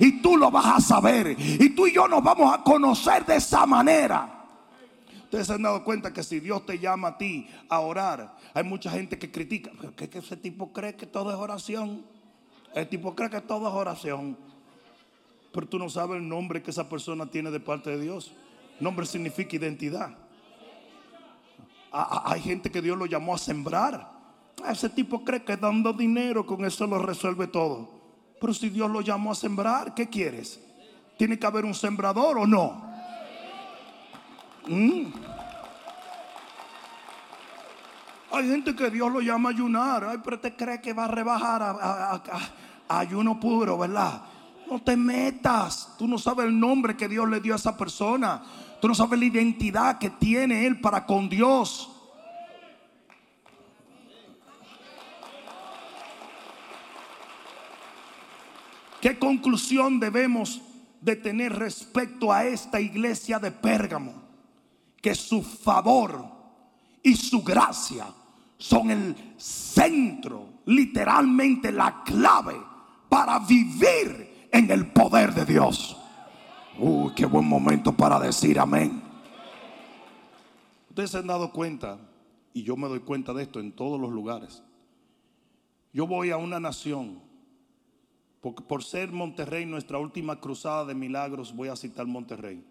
[0.00, 1.36] Y tú lo vas a saber.
[1.38, 4.46] Y tú y yo nos vamos a conocer de esa manera.
[5.24, 8.64] Ustedes se han dado cuenta que si Dios te llama a ti a orar, hay
[8.64, 9.70] mucha gente que critica.
[9.96, 12.06] ¿Qué que ese tipo cree que todo es oración?
[12.74, 14.38] El tipo cree que todo es oración.
[15.52, 18.32] Pero tú no sabes el nombre que esa persona tiene de parte de Dios.
[18.80, 20.23] Nombre significa identidad.
[21.96, 24.10] Hay gente que Dios lo llamó a sembrar.
[24.68, 27.88] Ese tipo cree que dando dinero con eso lo resuelve todo.
[28.40, 30.60] Pero si Dios lo llamó a sembrar, ¿qué quieres?
[31.16, 32.82] ¿Tiene que haber un sembrador o no?
[34.66, 35.12] Mm.
[38.32, 40.04] Hay gente que Dios lo llama a ayunar.
[40.04, 44.22] Ay, pero te cree que va a rebajar a ayuno puro, ¿verdad?
[44.68, 45.94] No te metas.
[45.96, 48.42] Tú no sabes el nombre que Dios le dio a esa persona.
[48.80, 51.90] Tú no sabes la identidad que tiene Él para con Dios.
[59.00, 60.62] ¿Qué conclusión debemos
[61.02, 64.14] de tener respecto a esta iglesia de Pérgamo?
[65.02, 66.26] Que su favor
[67.02, 68.06] y su gracia
[68.56, 72.56] son el centro, literalmente la clave
[73.10, 75.98] para vivir en el poder de Dios.
[76.78, 79.00] Uy, qué buen momento para decir amén.
[80.88, 81.98] Ustedes se han dado cuenta,
[82.52, 84.62] y yo me doy cuenta de esto en todos los lugares.
[85.92, 87.20] Yo voy a una nación,
[88.40, 92.64] por ser Monterrey nuestra última cruzada de milagros, voy a citar Monterrey.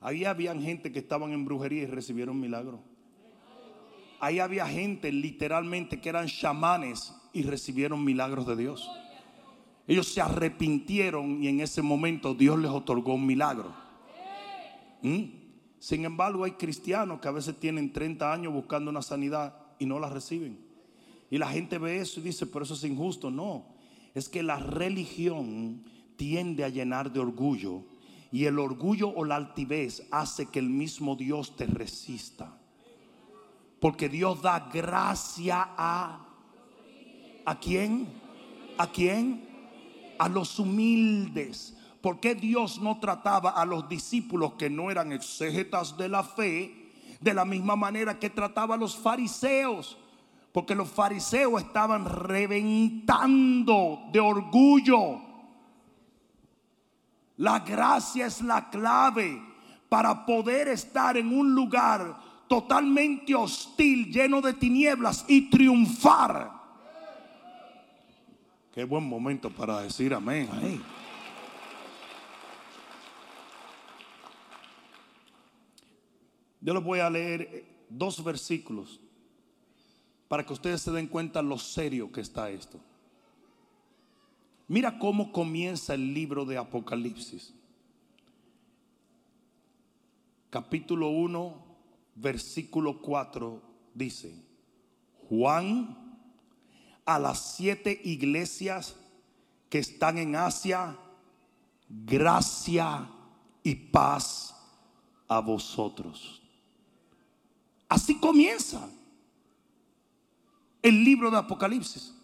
[0.00, 2.80] Ahí había gente que estaban en brujería y recibieron milagros.
[4.20, 8.90] Ahí había gente literalmente que eran chamanes y recibieron milagros de Dios.
[9.88, 13.74] Ellos se arrepintieron y en ese momento Dios les otorgó un milagro.
[15.02, 15.24] ¿Mm?
[15.80, 19.98] Sin embargo, hay cristianos que a veces tienen 30 años buscando una sanidad y no
[19.98, 20.58] la reciben.
[21.30, 23.30] Y la gente ve eso y dice, pero eso es injusto.
[23.30, 23.64] No,
[24.14, 25.82] es que la religión
[26.16, 27.82] tiende a llenar de orgullo
[28.30, 32.56] y el orgullo o la altivez hace que el mismo Dios te resista.
[33.80, 36.28] Porque Dios da gracia a
[37.48, 38.06] ¿A quién?
[38.76, 39.47] ¿A quién?
[40.18, 41.76] A los humildes.
[42.00, 46.92] ¿Por qué Dios no trataba a los discípulos que no eran exégetas de la fe
[47.20, 49.98] de la misma manera que trataba a los fariseos?
[50.52, 55.20] Porque los fariseos estaban reventando de orgullo.
[57.36, 59.42] La gracia es la clave
[59.88, 62.16] para poder estar en un lugar
[62.48, 66.57] totalmente hostil, lleno de tinieblas y triunfar.
[68.78, 70.48] Qué buen momento para decir amén.
[76.60, 79.00] Yo les voy a leer dos versículos
[80.28, 82.78] para que ustedes se den cuenta lo serio que está esto.
[84.68, 87.52] Mira cómo comienza el libro de Apocalipsis.
[90.50, 91.64] Capítulo 1,
[92.14, 93.60] versículo 4
[93.92, 94.40] dice,
[95.28, 96.07] Juan
[97.08, 98.94] a las siete iglesias
[99.70, 100.94] que están en Asia,
[101.88, 103.08] gracia
[103.62, 104.54] y paz
[105.26, 106.42] a vosotros.
[107.88, 108.86] Así comienza
[110.82, 112.14] el libro de Apocalipsis.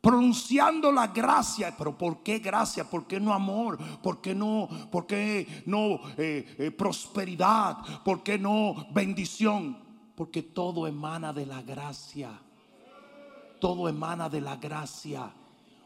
[0.00, 2.90] Pronunciando la gracia, pero ¿por qué gracia?
[2.90, 3.78] ¿Por qué no amor?
[4.02, 8.02] ¿Por qué no, por qué no eh, eh, prosperidad?
[8.04, 9.78] ¿Por qué no bendición?
[10.16, 12.40] Porque todo emana de la gracia.
[13.60, 15.30] Todo emana de la gracia.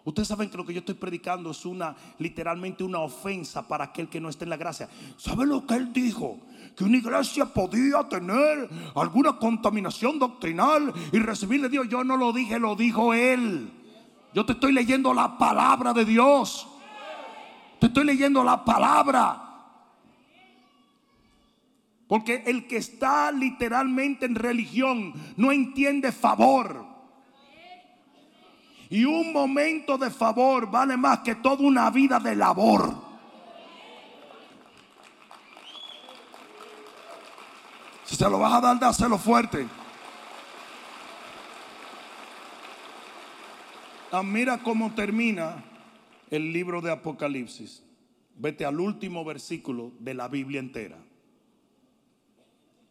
[0.05, 4.09] Ustedes saben que lo que yo estoy predicando es una, literalmente una ofensa para aquel
[4.09, 4.89] que no esté en la gracia.
[5.17, 6.39] ¿Sabe lo que él dijo?
[6.77, 11.89] Que una iglesia podía tener alguna contaminación doctrinal y recibirle Dios.
[11.89, 13.71] Yo no lo dije, lo dijo él.
[14.35, 16.67] Yo te estoy leyendo la palabra de Dios.
[17.79, 19.51] Te estoy leyendo la palabra.
[22.09, 26.92] Porque el que está literalmente en religión no entiende favor.
[28.93, 32.95] Y un momento de favor vale más que toda una vida de labor.
[38.05, 39.67] Si se lo vas a dar, dáselo fuerte.
[44.11, 45.65] Ah, mira cómo termina
[46.29, 47.83] el libro de Apocalipsis.
[48.37, 50.99] Vete al último versículo de la Biblia entera.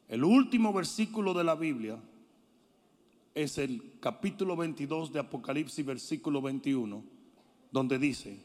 [0.08, 2.00] El último versículo de la Biblia
[3.34, 7.04] es el capítulo 22 de Apocalipsis, versículo 21,
[7.72, 8.40] donde dice,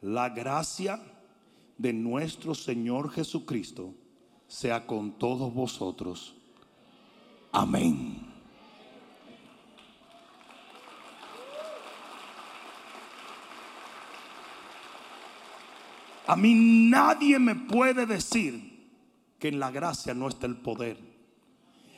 [0.00, 1.00] la gracia
[1.78, 3.94] de nuestro Señor Jesucristo
[4.48, 6.34] sea con todos vosotros.
[7.52, 8.26] Amén.
[16.26, 18.70] A mí nadie me puede decir
[19.38, 20.96] que en la gracia no está el poder.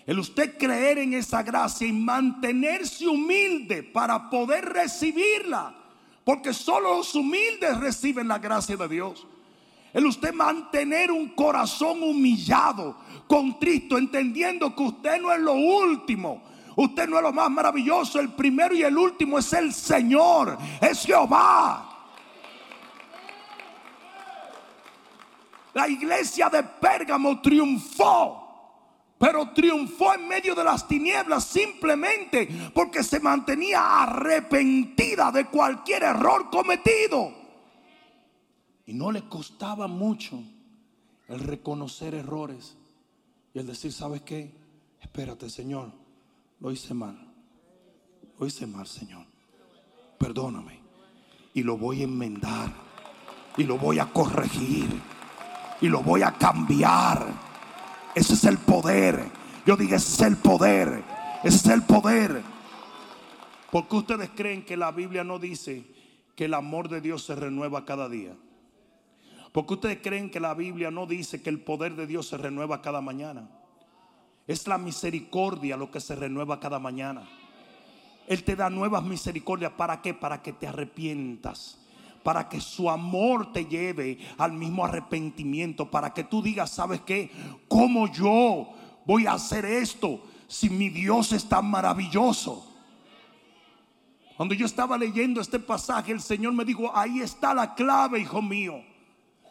[0.07, 5.75] El usted creer en esa gracia y mantenerse humilde para poder recibirla.
[6.25, 9.27] Porque solo los humildes reciben la gracia de Dios.
[9.93, 16.43] El usted mantener un corazón humillado, contristo, entendiendo que usted no es lo último.
[16.75, 18.19] Usted no es lo más maravilloso.
[18.19, 20.57] El primero y el último es el Señor.
[20.81, 21.89] Es Jehová.
[25.75, 28.42] La iglesia de Pérgamo triunfó
[29.23, 36.51] pero triunfó en medio de las tinieblas simplemente porque se mantenía arrepentida de cualquier error
[36.51, 37.33] cometido.
[38.85, 40.43] Y no le costaba mucho
[41.29, 42.77] el reconocer errores
[43.55, 44.51] y el decir, ¿sabes qué?
[45.01, 45.93] Espérate, Señor,
[46.59, 47.33] lo hice mal.
[48.41, 49.25] Lo hice mal, Señor.
[50.19, 50.81] Perdóname.
[51.55, 52.73] Y lo voy a enmendar.
[53.57, 54.89] Y lo voy a corregir.
[55.81, 57.52] Y lo voy a cambiar
[58.15, 59.25] ese es el poder.
[59.67, 61.03] Yo digo, ese es el poder.
[61.43, 62.43] Ese es el poder.
[63.71, 65.85] Porque ustedes creen que la Biblia no dice
[66.37, 68.35] que el amor de Dios se renueva cada día.
[69.53, 72.83] Porque ustedes creen que la Biblia no dice que el poder de Dios se renueva
[72.83, 73.51] cada mañana.
[74.47, 77.29] Es la misericordia lo que se renueva cada mañana.
[78.27, 79.73] Él te da nuevas misericordias.
[79.73, 80.15] ¿Para qué?
[80.15, 81.82] Para que te arrepientas
[82.23, 87.31] para que su amor te lleve al mismo arrepentimiento, para que tú digas, ¿sabes qué?
[87.69, 88.69] ¿Cómo yo
[89.05, 92.69] voy a hacer esto si mi Dios es tan maravilloso?
[94.37, 98.43] Cuando yo estaba leyendo este pasaje, el Señor me dijo, ahí está la clave, hijo
[98.43, 98.83] mío.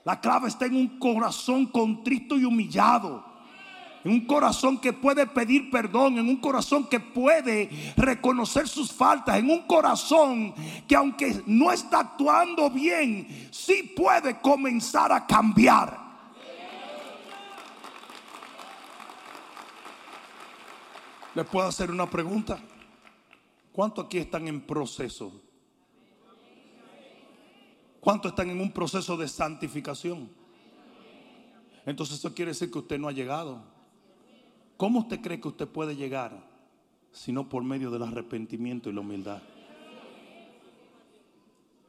[0.04, 3.31] La clave está en un corazón contrito y humillado
[4.04, 9.38] en un corazón que puede pedir perdón, en un corazón que puede reconocer sus faltas,
[9.38, 10.54] en un corazón
[10.88, 16.00] que aunque no está actuando bien, sí puede comenzar a cambiar.
[21.34, 22.60] ¿Les puedo hacer una pregunta?
[23.72, 25.32] ¿Cuántos aquí están en proceso?
[28.02, 30.30] ¿Cuántos están en un proceso de santificación?
[31.86, 33.64] Entonces eso quiere decir que usted no ha llegado.
[34.82, 36.52] ¿Cómo usted cree que usted puede llegar
[37.12, 39.42] sino por medio del arrepentimiento y la humildad.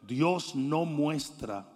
[0.06, 1.66] Dios no muestra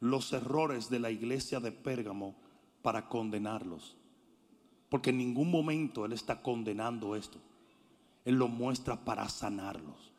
[0.00, 2.36] los errores de la iglesia de Pérgamo
[2.82, 3.96] para condenarlos.
[4.90, 7.38] Porque en ningún momento Él está condenando esto.
[8.24, 10.12] Él lo muestra para sanarlos.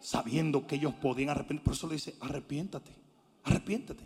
[0.00, 1.64] Sabiendo que ellos podían arrepentir.
[1.64, 2.92] Por eso le dice, arrepiéntate,
[3.44, 4.04] arrepiéntate.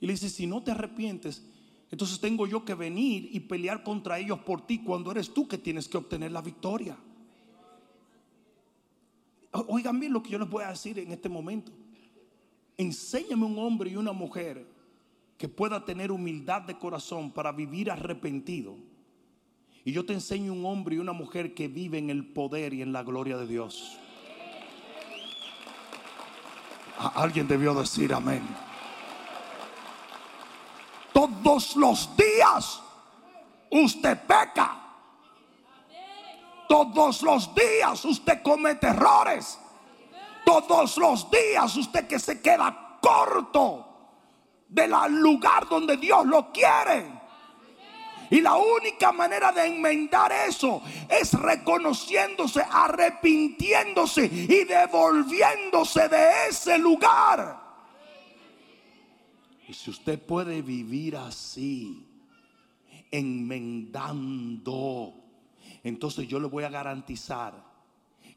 [0.00, 1.44] Y le dice, si no te arrepientes,
[1.90, 5.56] entonces tengo yo que venir y pelear contra ellos por ti cuando eres tú que
[5.56, 6.96] tienes que obtener la victoria.
[9.52, 11.72] Oigan bien lo que yo les voy a decir en este momento.
[12.76, 14.66] Enséñame un hombre y una mujer
[15.38, 18.76] que pueda tener humildad de corazón para vivir arrepentido.
[19.84, 22.82] Y yo te enseño un hombre y una mujer que vive en el poder y
[22.82, 23.96] en la gloria de Dios.
[26.98, 28.42] Alguien debió decir amén.
[31.18, 32.80] Todos los días
[33.72, 34.76] usted peca.
[36.68, 39.58] Todos los días usted comete errores.
[40.46, 43.84] Todos los días usted que se queda corto
[44.68, 47.10] del lugar donde Dios lo quiere.
[48.30, 57.67] Y la única manera de enmendar eso es reconociéndose, arrepintiéndose y devolviéndose de ese lugar.
[59.68, 62.06] Y si usted puede vivir así,
[63.10, 64.32] enmendando,
[65.84, 67.68] entonces yo le voy a garantizar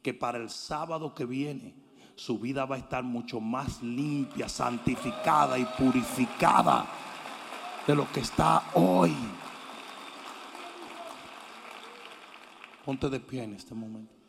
[0.04, 1.74] que para el sábado que viene
[2.16, 6.86] su vida va a estar mucho más limpia, santificada y purificada
[7.88, 9.16] de lo que está hoy.
[12.84, 14.21] Ponte de pie en este momento.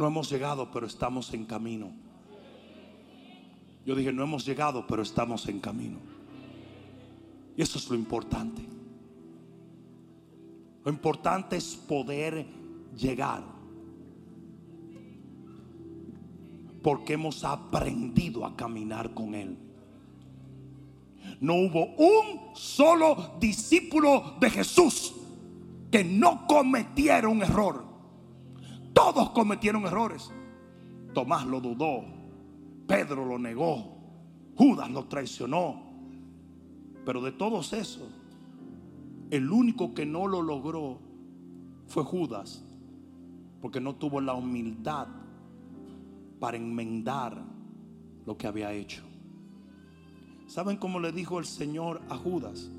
[0.00, 1.92] No hemos llegado, pero estamos en camino.
[3.84, 5.98] Yo dije, no hemos llegado, pero estamos en camino.
[7.54, 8.62] Y eso es lo importante.
[10.82, 12.46] Lo importante es poder
[12.96, 13.44] llegar.
[16.82, 19.58] Porque hemos aprendido a caminar con Él.
[21.42, 25.12] No hubo un solo discípulo de Jesús
[25.90, 27.89] que no cometiera un error.
[29.02, 30.30] Todos cometieron errores.
[31.14, 32.04] Tomás lo dudó.
[32.86, 33.96] Pedro lo negó.
[34.54, 35.82] Judas lo traicionó.
[37.06, 38.10] Pero de todos esos,
[39.30, 40.98] el único que no lo logró
[41.86, 42.62] fue Judas,
[43.62, 45.08] porque no tuvo la humildad
[46.38, 47.42] para enmendar
[48.26, 49.02] lo que había hecho.
[50.46, 52.70] ¿Saben cómo le dijo el Señor a Judas?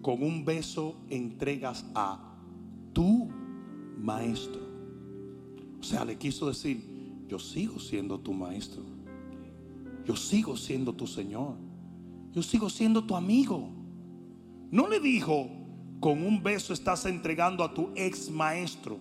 [0.00, 2.18] Con un beso entregas a
[2.94, 3.28] tu
[3.98, 4.69] maestro.
[5.80, 6.84] O sea, le quiso decir,
[7.28, 8.82] yo sigo siendo tu maestro.
[10.06, 11.56] Yo sigo siendo tu Señor
[12.32, 13.68] yo sigo siendo tu amigo.
[14.70, 15.48] No le dijo,
[15.98, 18.98] con un beso estás entregando a tu ex maestro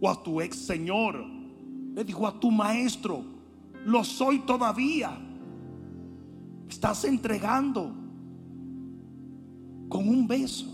[0.00, 1.24] o a tu ex señor.
[1.94, 3.22] Le dijo a tu maestro,
[3.84, 5.16] lo soy todavía.
[6.68, 7.92] Estás entregando
[9.88, 10.66] con un beso.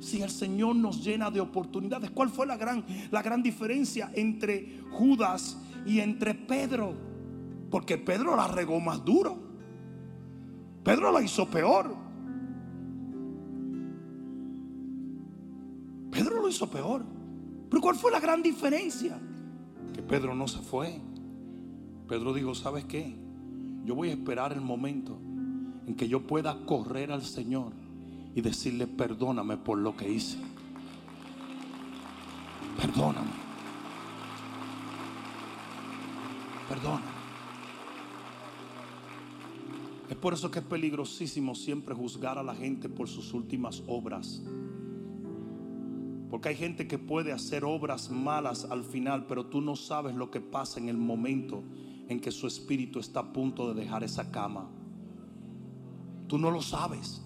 [0.00, 4.80] Si el Señor nos llena de oportunidades, ¿cuál fue la gran, la gran diferencia entre
[4.90, 6.94] Judas y entre Pedro?
[7.70, 9.38] Porque Pedro la regó más duro.
[10.82, 11.94] Pedro la hizo peor.
[16.10, 17.04] Pedro lo hizo peor.
[17.68, 19.20] Pero ¿cuál fue la gran diferencia?
[19.92, 20.98] Que Pedro no se fue.
[22.08, 23.16] Pedro dijo, ¿sabes qué?
[23.84, 25.20] Yo voy a esperar el momento
[25.86, 27.72] en que yo pueda correr al Señor
[28.34, 30.38] y decirle, perdóname por lo que hice.
[32.76, 33.30] Perdóname.
[36.68, 37.20] Perdóname.
[40.08, 44.42] Es por eso que es peligrosísimo siempre juzgar a la gente por sus últimas obras.
[46.30, 50.30] Porque hay gente que puede hacer obras malas al final, pero tú no sabes lo
[50.30, 51.64] que pasa en el momento
[52.08, 54.68] en que su espíritu está a punto de dejar esa cama.
[56.26, 57.22] Tú no lo sabes.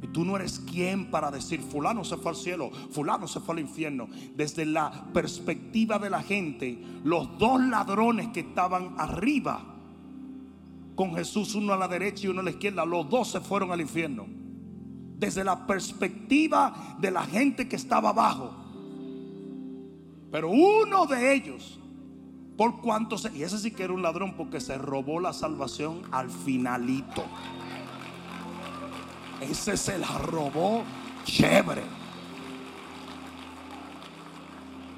[0.00, 3.54] Y tú no eres quien para decir, fulano se fue al cielo, fulano se fue
[3.54, 4.08] al infierno.
[4.36, 9.74] Desde la perspectiva de la gente, los dos ladrones que estaban arriba
[10.94, 12.84] con Jesús, uno a la derecha y uno a la izquierda.
[12.84, 14.26] Los dos se fueron al infierno.
[15.16, 18.52] Desde la perspectiva de la gente que estaba abajo.
[20.30, 21.78] Pero uno de ellos,
[22.56, 23.32] por cuanto se...
[23.36, 27.24] Y ese sí que era un ladrón porque se robó la salvación al finalito.
[29.40, 30.82] Ese se la robó
[31.24, 31.82] chévere.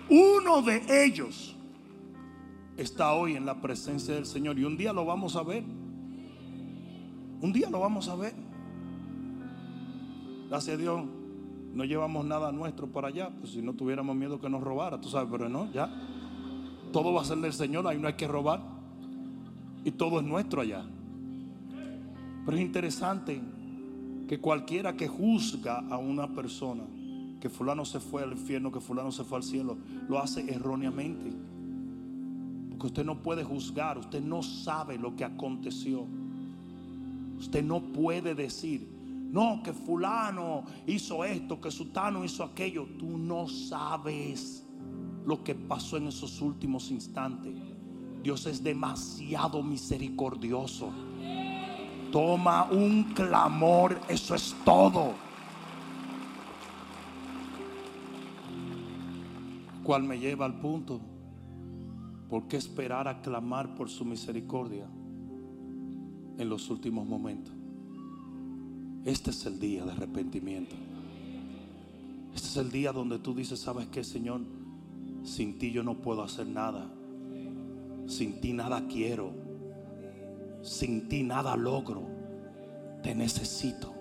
[0.09, 1.55] Uno de ellos
[2.77, 5.63] está hoy en la presencia del Señor y un día lo vamos a ver.
[7.43, 8.35] Un día lo vamos a ver.
[10.49, 11.05] Gracias a Dios,
[11.75, 15.09] no llevamos nada nuestro para allá, pues si no tuviéramos miedo que nos robara, tú
[15.09, 15.89] sabes, pero no, ya.
[16.93, 18.61] Todo va a ser del Señor, ahí no hay que robar.
[19.85, 20.85] Y todo es nuestro allá.
[22.45, 23.41] Pero es interesante
[24.31, 26.85] que cualquiera que juzga a una persona,
[27.41, 29.77] que fulano se fue al infierno, que fulano se fue al cielo,
[30.09, 31.33] lo hace erróneamente.
[32.69, 36.07] Porque usted no puede juzgar, usted no sabe lo que aconteció.
[37.41, 38.89] Usted no puede decir,
[39.33, 42.87] no, que fulano hizo esto, que sutano hizo aquello.
[43.01, 44.65] Tú no sabes
[45.27, 47.57] lo que pasó en esos últimos instantes.
[48.23, 50.93] Dios es demasiado misericordioso.
[52.11, 55.13] Toma un clamor, eso es todo.
[59.83, 61.01] Cual me lleva al punto,
[62.29, 64.87] ¿por qué esperar a clamar por su misericordia
[66.39, 67.55] en los últimos momentos?
[69.05, 70.77] Este es el día de arrepentimiento.
[72.35, 74.43] Este es el día donde tú dices, ¿sabes qué, Señor?
[75.25, 76.91] Sin ti yo no puedo hacer nada.
[78.07, 79.50] Sin ti nada quiero.
[80.63, 82.03] Sin ti nada logro.
[83.03, 83.95] Te necesito.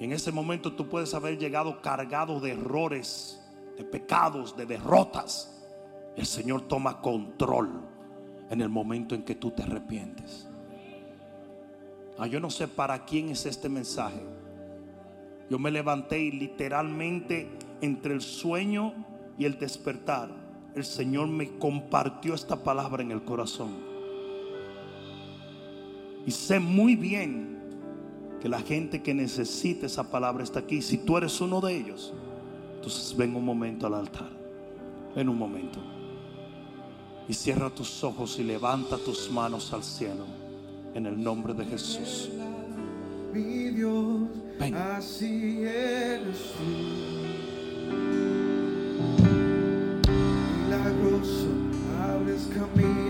[0.00, 3.40] en ese momento tú puedes haber llegado cargado de errores,
[3.76, 5.64] de pecados, de derrotas.
[6.16, 7.70] El Señor toma control
[8.50, 10.48] en el momento en que tú te arrepientes.
[12.18, 14.22] Ah, yo no sé para quién es este mensaje.
[15.50, 17.48] Yo me levanté y literalmente
[17.80, 18.94] entre el sueño
[19.38, 20.30] y el despertar,
[20.74, 23.93] el Señor me compartió esta palabra en el corazón.
[26.26, 27.58] Y sé muy bien
[28.40, 30.82] que la gente que necesita esa palabra está aquí.
[30.82, 32.12] Si tú eres uno de ellos,
[32.76, 34.30] entonces ven un momento al altar.
[35.14, 35.78] Ven un momento.
[37.28, 40.26] Y cierra tus ojos y levanta tus manos al cielo
[40.94, 42.30] en el nombre de Jesús.
[43.32, 44.28] Mi Dios,
[44.60, 46.64] así eres tú.
[50.64, 51.48] Milagroso,
[52.00, 53.03] abres caminos,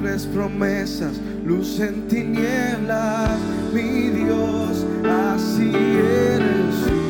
[0.00, 3.38] cumples promesas, luz en tinieblas.
[3.70, 7.00] Mi Dios, así eres tú.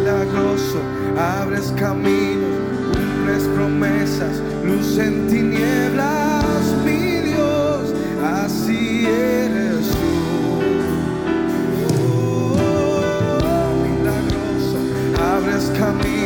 [0.00, 0.80] Milagroso,
[1.16, 2.58] abres caminos,
[2.92, 7.94] cumples promesas luz en tinieblas, mi Dios,
[8.24, 10.16] así eres tú.
[12.12, 12.56] Oh,
[15.22, 16.17] abres caminos,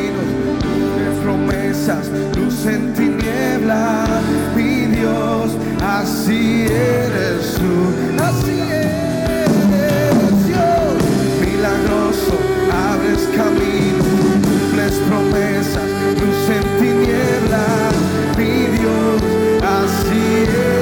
[1.82, 4.08] promesas, luz en tinieblas,
[4.54, 5.52] mi Dios,
[5.84, 10.94] así eres tú, así eres Dios,
[11.40, 12.34] milagroso,
[12.70, 14.06] abres caminos,
[14.44, 15.88] cumples promesas,
[16.20, 17.94] luz en tinieblas
[18.38, 19.20] mi Dios,
[19.62, 20.22] así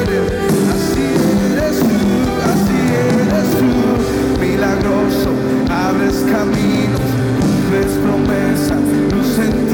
[0.04, 0.26] eres,
[0.74, 1.06] así
[1.52, 2.00] eres tú,
[2.50, 2.78] así
[3.08, 3.72] eres tú,
[4.40, 5.30] milagroso,
[5.70, 7.00] abres caminos,
[7.40, 8.82] cumples promesas,
[9.12, 9.69] luz en tinieblas,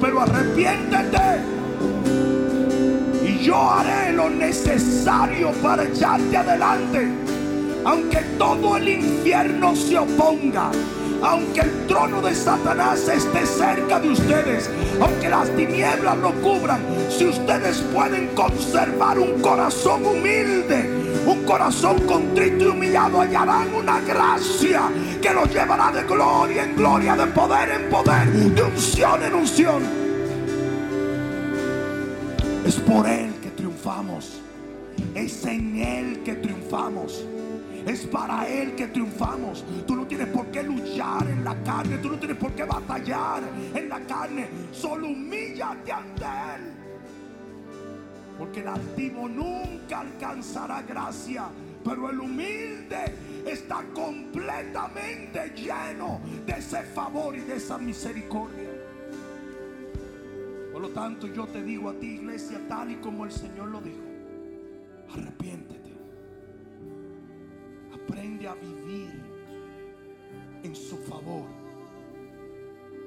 [0.00, 1.40] pero arrepiéntete.
[3.24, 7.08] Y yo haré lo necesario para echarte adelante,
[7.84, 10.70] aunque todo el infierno se oponga
[11.22, 14.68] aunque el trono de Satanás esté cerca de ustedes,
[15.00, 20.90] aunque las tinieblas lo cubran, si ustedes pueden conservar un corazón humilde,
[21.24, 24.90] un corazón contrito y humillado, hallarán una gracia
[25.22, 29.82] que los llevará de gloria en gloria, de poder en poder, de unción en unción.
[32.66, 34.40] Es por Él que triunfamos,
[35.14, 37.24] es en Él que triunfamos.
[37.86, 39.64] Es para Él que triunfamos.
[39.86, 41.98] Tú no tienes por qué luchar en la carne.
[41.98, 43.42] Tú no tienes por qué batallar
[43.74, 44.48] en la carne.
[44.70, 46.72] Solo humíllate ante Él.
[48.38, 51.46] Porque el altivo nunca alcanzará gracia.
[51.84, 53.14] Pero el humilde
[53.46, 58.70] está completamente lleno de ese favor y de esa misericordia.
[60.72, 63.80] Por lo tanto, yo te digo a ti, iglesia, tal y como el Señor lo
[63.80, 64.02] dijo,
[65.12, 65.92] arrepiéntete.
[67.92, 69.12] Aprende a vivir
[70.62, 71.46] en su favor.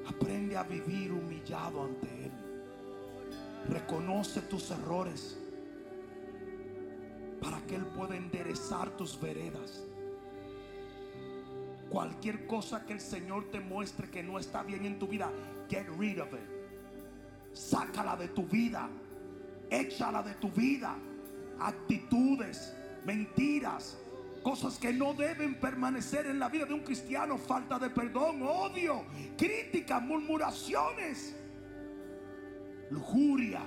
[0.06, 2.32] Aprende a vivir humillado ante Él.
[3.68, 5.38] Reconoce tus errores
[7.66, 9.84] que Él pueda enderezar tus veredas.
[11.90, 15.30] Cualquier cosa que el Señor te muestre que no está bien en tu vida,
[15.68, 16.40] get rid of it.
[17.52, 18.88] Sácala de tu vida.
[19.70, 20.96] Échala de tu vida.
[21.58, 23.98] Actitudes, mentiras,
[24.46, 27.36] Cosas que no deben permanecer en la vida de un cristiano.
[27.36, 29.04] Falta de perdón, odio,
[29.36, 31.34] críticas, murmuraciones,
[32.88, 33.60] lujuria,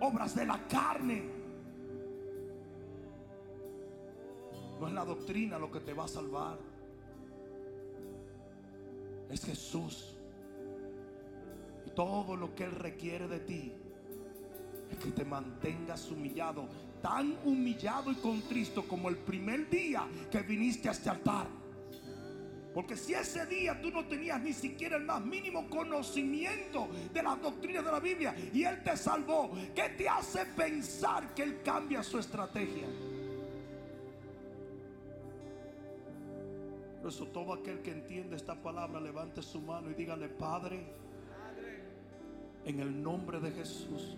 [0.00, 1.35] obras de la carne.
[4.80, 6.58] No es la doctrina lo que te va a salvar.
[9.30, 10.16] Es Jesús.
[11.86, 13.72] Y todo lo que Él requiere de ti
[14.90, 16.68] es que te mantengas humillado
[17.06, 21.46] tan humillado y contristo como el primer día que viniste a este altar.
[22.74, 27.40] Porque si ese día tú no tenías ni siquiera el más mínimo conocimiento de las
[27.40, 32.02] doctrinas de la Biblia y Él te salvó, ¿qué te hace pensar que Él cambia
[32.02, 32.86] su estrategia?
[37.06, 40.84] Por eso todo aquel que entiende esta palabra levante su mano y dígale, Padre,
[42.64, 44.16] en el nombre de Jesús,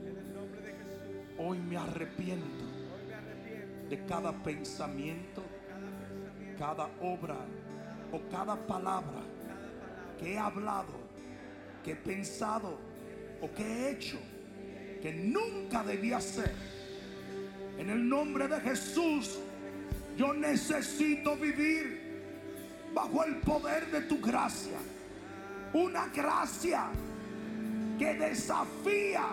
[1.37, 2.65] hoy me arrepiento
[3.91, 5.43] de cada pensamiento,
[6.57, 7.37] cada obra
[8.11, 9.21] o cada palabra
[10.19, 10.95] que he hablado,
[11.85, 12.79] que he pensado
[13.43, 14.17] o que he hecho
[15.03, 16.55] que nunca debía ser.
[17.77, 19.39] En el nombre de Jesús,
[20.17, 21.98] yo necesito vivir
[22.99, 24.79] bajo el poder de tu gracia.
[25.73, 26.87] Una gracia
[27.99, 29.27] que desafía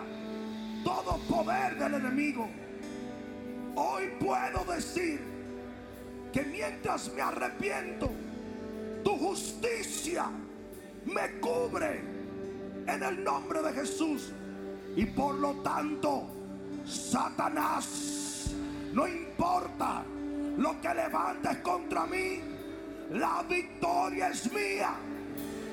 [0.84, 2.48] todo poder del enemigo
[3.78, 5.20] Hoy puedo decir
[6.32, 8.10] que mientras me arrepiento,
[9.04, 10.30] tu justicia
[11.04, 12.00] me cubre
[12.86, 14.32] en el nombre de Jesús.
[14.96, 16.26] Y por lo tanto,
[16.86, 18.50] Satanás,
[18.94, 20.02] no importa
[20.56, 22.40] lo que levantes contra mí,
[23.10, 24.94] la victoria es mía.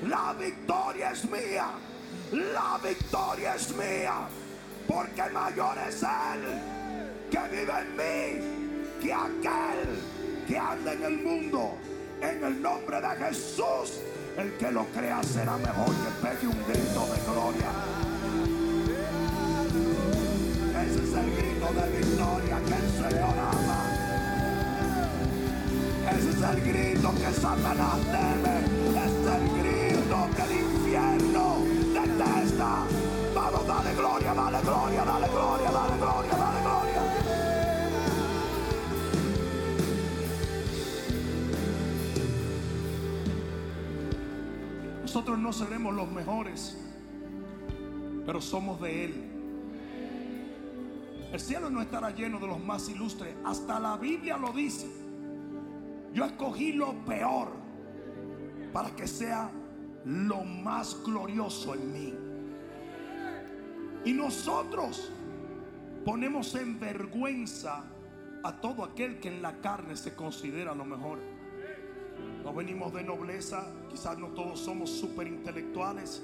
[0.06, 1.66] La victoria es mía.
[2.32, 4.28] La victoria es mía.
[4.86, 6.60] Porque mayor es Él
[7.30, 9.98] que vive en mí que aquel
[10.46, 11.76] que anda en el mundo.
[12.20, 14.00] En el nombre de Jesús,
[14.38, 17.70] el que lo crea será mejor que pegue un grito de gloria.
[20.86, 23.63] Ese es el grito de victoria que el Señor ama.
[26.50, 28.58] El grito que Satanás teme.
[29.02, 31.56] Es el grito que el infierno
[31.94, 32.86] detesta.
[33.34, 37.02] Vamos, dale gloria, dale gloria, dale gloria, dale gloria, dale gloria.
[45.02, 46.76] Nosotros no seremos los mejores,
[48.26, 49.30] pero somos de Él.
[51.32, 53.34] El cielo no estará lleno de los más ilustres.
[53.44, 55.03] Hasta la Biblia lo dice.
[56.14, 57.48] Yo escogí lo peor
[58.72, 59.50] para que sea
[60.04, 62.14] lo más glorioso en mí.
[64.04, 65.10] Y nosotros
[66.04, 67.84] ponemos en vergüenza
[68.44, 71.18] a todo aquel que en la carne se considera lo mejor.
[72.44, 76.22] No venimos de nobleza, quizás no todos somos súper intelectuales,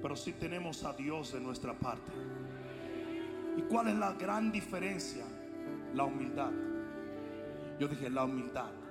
[0.00, 2.12] pero sí tenemos a Dios de nuestra parte.
[3.56, 5.24] ¿Y cuál es la gran diferencia?
[5.94, 6.52] La humildad.
[7.80, 8.81] Yo dije, la humildad.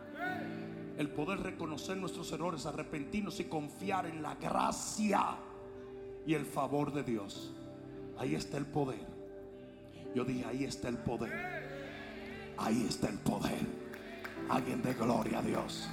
[1.02, 5.36] El poder reconocer nuestros errores, arrepentirnos y confiar en la gracia
[6.28, 7.52] y el favor de Dios.
[8.20, 9.08] Ahí está el poder.
[10.14, 12.54] Yo dije, ahí está el poder.
[12.56, 13.62] Ahí está el poder.
[14.48, 15.90] Alguien de gloria a Dios.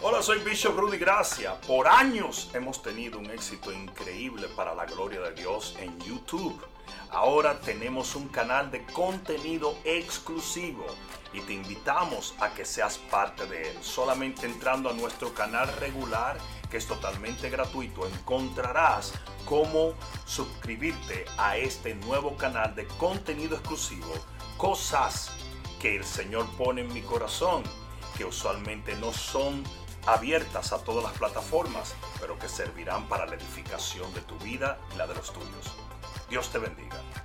[0.00, 1.60] Hola, soy Bishop Rudy Gracia.
[1.60, 6.62] Por años hemos tenido un éxito increíble para la gloria de Dios en YouTube.
[7.10, 10.84] Ahora tenemos un canal de contenido exclusivo
[11.32, 13.78] y te invitamos a que seas parte de él.
[13.82, 16.38] Solamente entrando a nuestro canal regular,
[16.70, 19.12] que es totalmente gratuito, encontrarás
[19.44, 24.12] cómo suscribirte a este nuevo canal de contenido exclusivo.
[24.56, 25.30] Cosas
[25.80, 27.62] que el Señor pone en mi corazón,
[28.16, 29.62] que usualmente no son
[30.06, 34.98] abiertas a todas las plataformas, pero que servirán para la edificación de tu vida y
[34.98, 35.83] la de los tuyos.
[36.34, 37.23] Dios te bendiga.